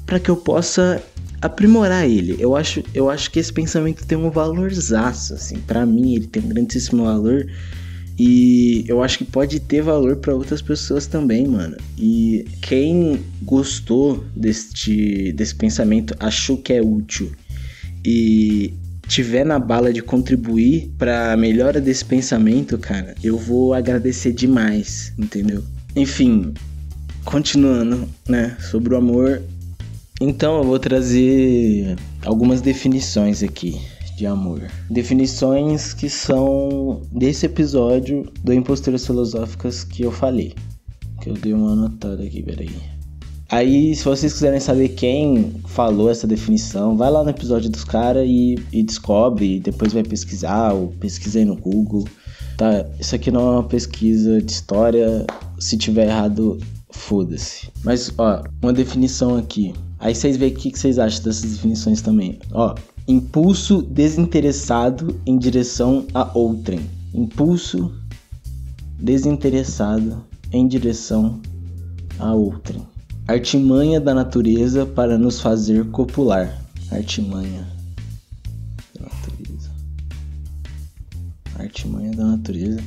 [0.05, 1.01] para que eu possa
[1.41, 2.35] aprimorar ele.
[2.37, 6.43] Eu acho eu acho que esse pensamento tem um valorzaço assim, para mim ele tem
[6.43, 7.47] um grandíssimo valor
[8.17, 11.75] e eu acho que pode ter valor para outras pessoas também, mano.
[11.97, 17.31] E quem gostou deste, desse pensamento, achou que é útil
[18.05, 18.73] e
[19.07, 25.13] tiver na bala de contribuir para a melhora desse pensamento, cara, eu vou agradecer demais,
[25.17, 25.63] entendeu?
[25.95, 26.53] Enfim,
[27.23, 29.41] continuando, né, sobre o amor.
[30.21, 33.77] Então eu vou trazer algumas definições aqui
[34.15, 34.61] de amor.
[34.89, 40.53] Definições que são desse episódio do Imposturas Filosóficas que eu falei.
[41.21, 42.95] Que eu dei uma anotada aqui, peraí.
[43.49, 48.25] Aí, se vocês quiserem saber quem falou essa definição, vai lá no episódio dos caras
[48.27, 52.07] e, e, descobre, e depois vai pesquisar, ou pesquisa aí no Google.
[52.57, 55.25] Tá, isso aqui não é uma pesquisa de história,
[55.59, 56.57] se tiver errado,
[56.89, 57.69] foda-se.
[57.83, 59.73] Mas, ó, uma definição aqui.
[59.99, 62.39] Aí vocês veem o que, que vocês acham dessas definições também.
[62.51, 62.75] Ó,
[63.07, 66.89] Impulso desinteressado em direção a outrem.
[67.13, 67.93] Impulso
[68.99, 71.39] desinteressado em direção
[72.17, 72.81] a outrem.
[73.27, 76.59] Artimanha da natureza para nos fazer copular.
[76.89, 77.67] Artimanha
[78.95, 79.69] da natureza.
[81.59, 82.81] Artimanha da natureza.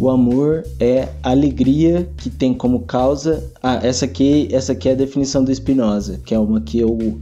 [0.00, 3.48] O amor é alegria que tem como causa.
[3.62, 7.20] Ah, essa aqui, essa aqui é a definição do Spinoza, que é uma que eu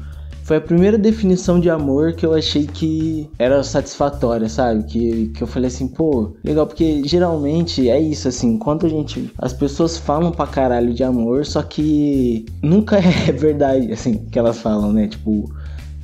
[0.51, 4.83] foi a primeira definição de amor que eu achei que era satisfatória, sabe?
[4.83, 9.33] Que, que eu falei assim, pô, legal, porque geralmente é isso, assim, quando a gente.
[9.39, 14.59] As pessoas falam pra caralho de amor, só que nunca é verdade, assim, que elas
[14.59, 15.07] falam, né?
[15.07, 15.49] Tipo,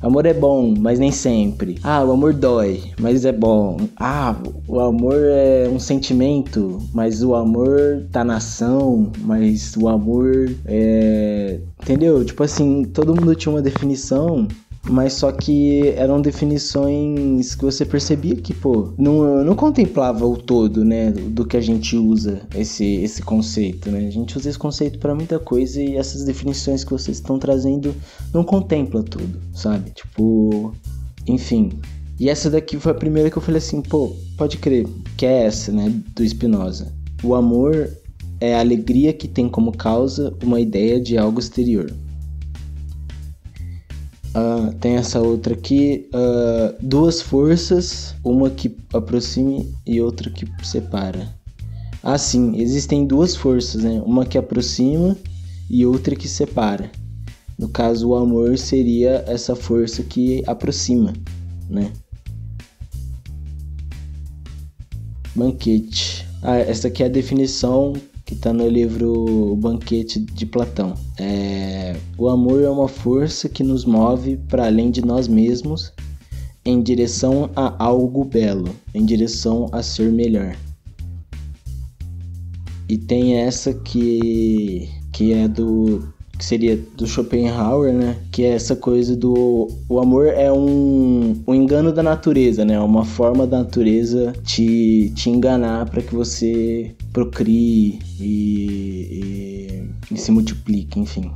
[0.01, 1.79] Amor é bom, mas nem sempre.
[1.83, 3.77] Ah, o amor dói, mas é bom.
[3.97, 4.35] Ah,
[4.67, 11.59] o amor é um sentimento, mas o amor tá na ação, mas o amor é.
[11.81, 12.23] Entendeu?
[12.23, 14.47] Tipo assim, todo mundo tinha uma definição
[14.89, 20.83] mas só que eram definições que você percebia que, pô, não, não contemplava o todo,
[20.83, 24.07] né, do que a gente usa esse, esse conceito, né?
[24.07, 27.93] A gente usa esse conceito para muita coisa e essas definições que vocês estão trazendo
[28.33, 29.91] não contempla tudo, sabe?
[29.91, 30.73] Tipo,
[31.27, 31.71] enfim.
[32.19, 35.43] E essa daqui foi a primeira que eu falei assim, pô, pode crer, que é
[35.45, 36.91] essa, né, do Spinoza.
[37.23, 37.89] O amor
[38.39, 41.91] é a alegria que tem como causa uma ideia de algo exterior.
[44.37, 51.27] Uh, tem essa outra aqui, uh, duas forças, uma que aproxime e outra que separa.
[52.03, 53.99] Ah, sim, existem duas forças, né?
[54.05, 55.17] Uma que aproxima
[55.67, 56.91] e outra que separa.
[57.57, 61.13] No caso, o amor seria essa força que aproxima,
[61.67, 61.91] né?
[65.35, 66.27] Banquete.
[66.43, 67.93] Ah, essa aqui é a definição
[68.27, 70.93] que está no livro O Banquete de Platão.
[71.17, 75.91] É, o amor é uma força que nos move para além de nós mesmos
[76.63, 80.55] em direção a algo belo, em direção a ser melhor.
[82.89, 88.15] e tem essa que que é do que seria do Schopenhauer, né?
[88.31, 92.79] Que é essa coisa do o amor é um, um engano da natureza, né?
[92.79, 100.29] Uma forma da natureza te, te enganar para que você procrie e, e, e se
[100.29, 101.31] multiplique, enfim.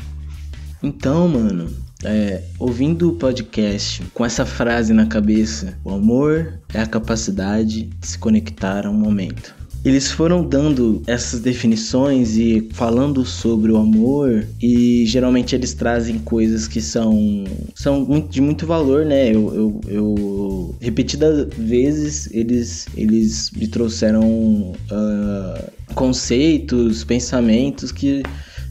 [0.84, 6.86] Então, mano, é, ouvindo o podcast com essa frase na cabeça, o amor é a
[6.86, 9.56] capacidade de se conectar a um momento.
[9.84, 16.68] Eles foram dando essas definições e falando sobre o amor e geralmente eles trazem coisas
[16.68, 19.30] que são, são de muito valor, né?
[19.30, 28.22] Eu, eu, eu repetidas vezes eles, eles me trouxeram uh, conceitos, pensamentos que,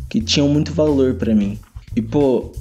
[0.08, 1.58] que tinham muito valor para mim.
[1.96, 2.52] E pô,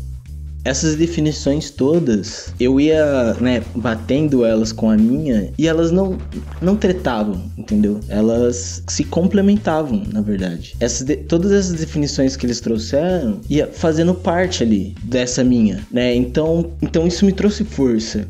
[0.69, 6.19] essas definições todas, eu ia, né, batendo elas com a minha e elas não
[6.61, 7.99] não tretavam, entendeu?
[8.07, 10.75] Elas se complementavam, na verdade.
[10.79, 16.13] Essas de, todas essas definições que eles trouxeram ia fazendo parte ali dessa minha, né?
[16.15, 18.27] Então, então isso me trouxe força.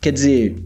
[0.00, 0.62] Quer dizer,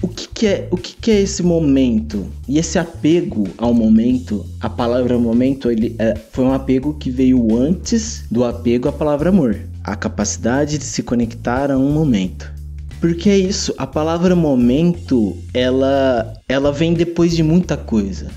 [0.00, 4.46] o que, que, é o que, que, é esse momento e esse apego ao momento
[4.60, 9.28] a palavra momento ele é, foi um apego que veio antes do apego à palavra
[9.28, 12.52] amor a capacidade de se conectar a um momento.
[13.00, 18.28] Porque é isso, a palavra momento, ela ela vem depois de muita coisa,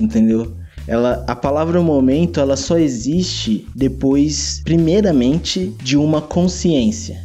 [0.00, 0.54] entendeu?
[0.86, 7.20] Ela, a palavra momento, ela só existe depois, primeiramente, de uma consciência.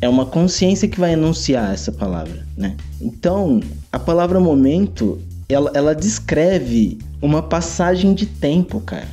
[0.00, 2.76] É uma consciência que vai anunciar essa palavra, né?
[3.00, 3.60] Então,
[3.90, 5.18] a palavra momento,
[5.48, 9.08] ela, ela descreve uma passagem de tempo, cara.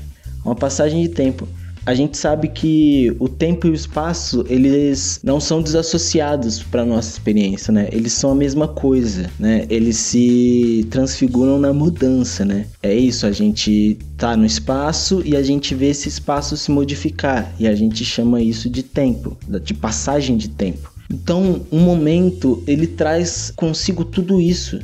[0.46, 1.48] Uma passagem de tempo
[1.86, 7.10] a gente sabe que o tempo e o espaço, eles não são desassociados para nossa
[7.10, 7.90] experiência, né?
[7.92, 9.66] Eles são a mesma coisa, né?
[9.68, 12.68] Eles se transfiguram na mudança, né?
[12.84, 17.52] É isso, a gente tá no espaço e a gente vê esse espaço se modificar
[17.60, 20.92] e a gente chama isso de tempo, de passagem de tempo.
[21.12, 24.80] Então, um momento, ele traz consigo tudo isso.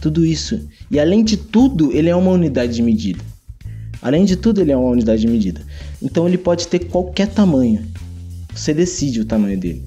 [0.00, 0.60] Tudo isso.
[0.90, 3.22] E além de tudo, ele é uma unidade de medida.
[4.02, 5.62] Além de tudo, ele é uma unidade de medida.
[6.06, 7.84] Então ele pode ter qualquer tamanho.
[8.54, 9.84] Você decide o tamanho dele.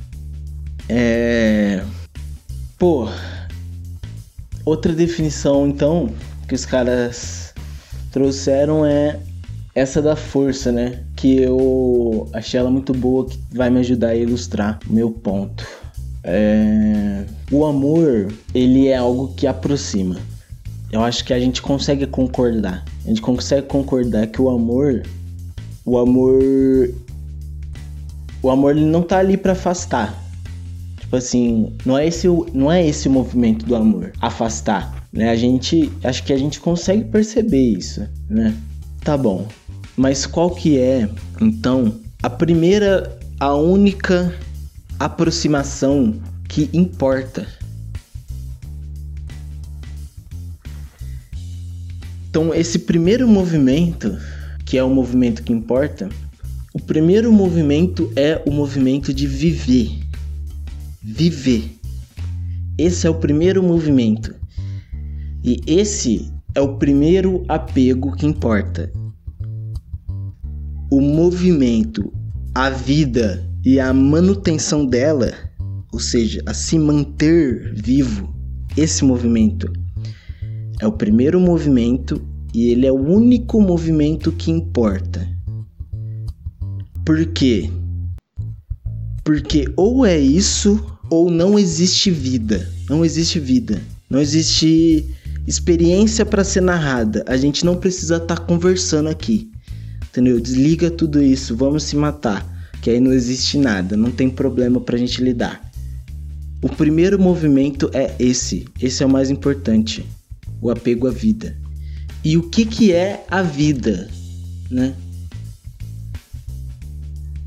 [0.90, 1.82] É.
[2.78, 3.08] Pô.
[4.66, 6.10] Outra definição, então,
[6.46, 7.54] que os caras
[8.12, 9.18] trouxeram é
[9.74, 11.04] essa da força, né?
[11.16, 15.66] Que eu achei ela muito boa, que vai me ajudar a ilustrar o meu ponto.
[16.22, 17.24] É...
[17.50, 20.18] O amor, ele é algo que aproxima.
[20.92, 22.84] Eu acho que a gente consegue concordar.
[23.06, 25.04] A gente consegue concordar que o amor
[25.86, 26.40] o amor
[28.42, 30.18] o amor ele não tá ali para afastar.
[31.00, 35.30] Tipo assim, não é esse não é esse o movimento do amor, afastar, né?
[35.30, 38.56] A gente acho que a gente consegue perceber isso, né?
[39.04, 39.48] Tá bom.
[39.98, 41.10] Mas qual que é,
[41.42, 44.34] então, a primeira a única
[45.00, 47.48] aproximação que importa?
[52.30, 54.16] Então, esse primeiro movimento
[54.70, 56.08] que é o movimento que importa,
[56.76, 59.90] o primeiro movimento é o movimento de viver.
[61.02, 61.72] Viver.
[62.78, 64.36] Esse é o primeiro movimento.
[65.44, 68.94] E esse é o primeiro apego que importa.
[70.92, 72.14] O movimento,
[72.54, 75.34] a vida e a manutenção dela,
[75.92, 78.32] ou seja, a se manter vivo,
[78.78, 79.74] esse movimento
[80.80, 82.22] é o primeiro movimento
[82.54, 85.28] e ele é o único movimento que importa.
[87.06, 87.70] Por quê?
[89.24, 92.68] Porque ou é isso ou não existe vida.
[92.90, 93.82] Não existe vida.
[94.10, 95.06] Não existe
[95.46, 97.24] experiência para ser narrada.
[97.28, 99.52] A gente não precisa estar tá conversando aqui.
[100.10, 100.40] Entendeu?
[100.40, 102.44] Desliga tudo isso, vamos se matar,
[102.82, 105.62] que aí não existe nada, não tem problema pra gente lidar.
[106.64, 110.04] O primeiro movimento é esse, esse é o mais importante,
[110.60, 111.56] o apego à vida
[112.24, 114.10] e o que, que é a vida,
[114.70, 114.94] né?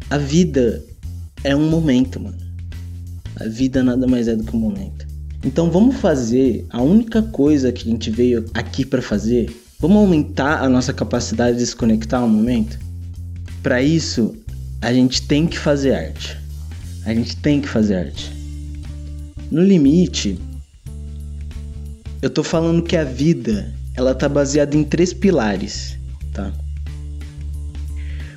[0.08, 0.82] A vida
[1.44, 2.38] é um momento, mano.
[3.36, 5.06] A vida nada mais é do que um momento.
[5.44, 9.54] Então vamos fazer a única coisa que a gente veio aqui para fazer.
[9.80, 12.78] Vamos aumentar a nossa capacidade de se conectar ao momento.
[13.62, 14.34] Para isso,
[14.80, 16.38] a gente tem que fazer arte.
[17.04, 18.32] A gente tem que fazer arte.
[19.50, 20.38] No limite,
[22.22, 25.98] eu tô falando que a vida ela tá baseada em três pilares,
[26.32, 26.52] tá?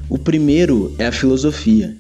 [0.09, 1.95] O primeiro é a filosofia.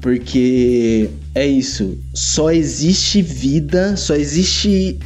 [0.00, 4.98] Porque é isso, só existe vida, só existe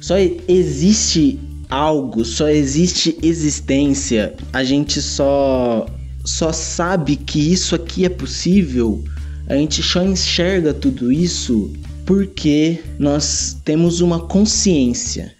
[0.00, 1.38] só existe
[1.68, 5.86] algo, só existe existência, a gente só
[6.24, 9.02] só sabe que isso aqui é possível,
[9.46, 11.72] a gente só enxerga tudo isso
[12.10, 15.32] porque nós temos uma consciência.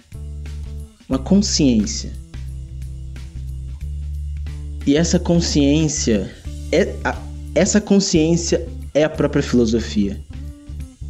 [1.09, 2.13] Uma consciência.
[4.87, 6.33] E essa consciência
[6.71, 7.21] é a,
[7.57, 10.21] essa consciência é a própria filosofia,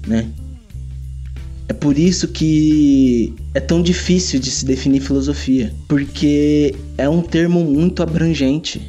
[0.06, 0.30] né?
[1.68, 7.62] É por isso que é tão difícil de se definir filosofia, porque é um termo
[7.62, 8.80] muito abrangente.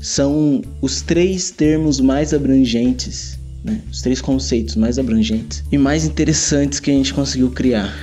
[0.00, 3.80] São os três termos mais abrangentes, né?
[3.90, 7.94] os três conceitos mais abrangentes e mais interessantes que a gente conseguiu criar: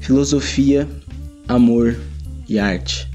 [0.00, 0.88] filosofia,
[1.46, 1.96] amor
[2.48, 3.08] e arte.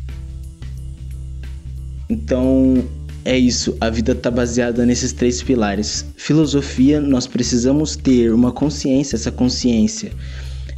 [2.09, 2.83] Então,
[3.25, 6.05] é isso, a vida está baseada nesses três pilares.
[6.17, 10.11] Filosofia, nós precisamos ter uma consciência, essa consciência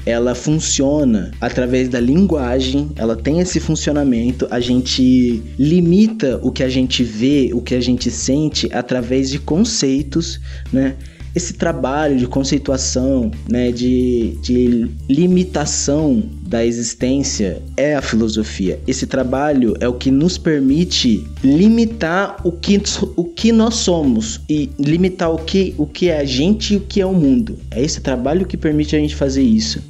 [0.06, 6.70] ela funciona através da linguagem, ela tem esse funcionamento, a gente limita o que a
[6.70, 10.40] gente vê, o que a gente sente através de conceitos,
[10.72, 10.96] né?
[11.36, 18.80] esse trabalho de conceituação, né, de, de limitação da existência é a filosofia.
[18.88, 22.82] Esse trabalho é o que nos permite limitar o que,
[23.18, 26.82] o que nós somos e limitar o que, o que é a gente e o
[26.82, 27.60] que é o mundo.
[27.70, 29.84] É esse trabalho que permite a gente fazer isso.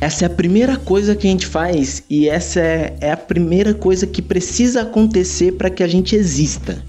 [0.00, 3.74] Essa é a primeira coisa que a gente faz e essa é, é a primeira
[3.74, 6.82] coisa que precisa acontecer para que a gente exista,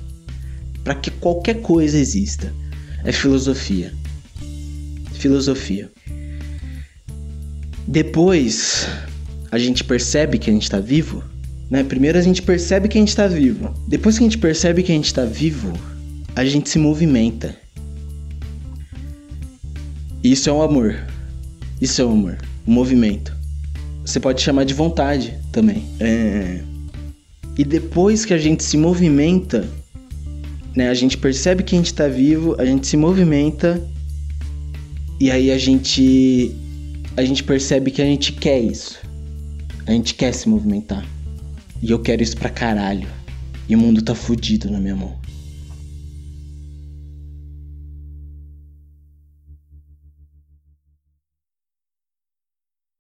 [0.82, 2.54] para que qualquer coisa exista
[3.04, 3.94] é filosofia.
[5.12, 5.92] Filosofia.
[7.86, 8.88] Depois
[9.52, 11.22] a gente percebe que a gente está vivo,
[11.70, 11.84] né?
[11.84, 13.74] Primeiro a gente percebe que a gente está vivo.
[13.90, 15.74] Depois que a gente percebe que a gente está vivo,
[16.34, 17.58] a gente se movimenta.
[20.24, 20.96] Isso é um amor.
[21.82, 22.51] Isso é um amor.
[22.68, 23.36] Um movimento.
[24.06, 25.86] Você pode chamar de vontade também.
[26.00, 26.62] É...
[27.58, 29.68] E depois que a gente se movimenta,
[30.76, 30.90] né?
[30.90, 33.82] A gente percebe que a gente está vivo, a gente se movimenta
[35.20, 36.56] e aí a gente
[37.16, 39.00] a gente percebe que a gente quer isso.
[39.86, 41.06] A gente quer se movimentar.
[41.82, 43.08] E eu quero isso pra caralho.
[43.68, 45.21] E o mundo tá fudido na minha mão.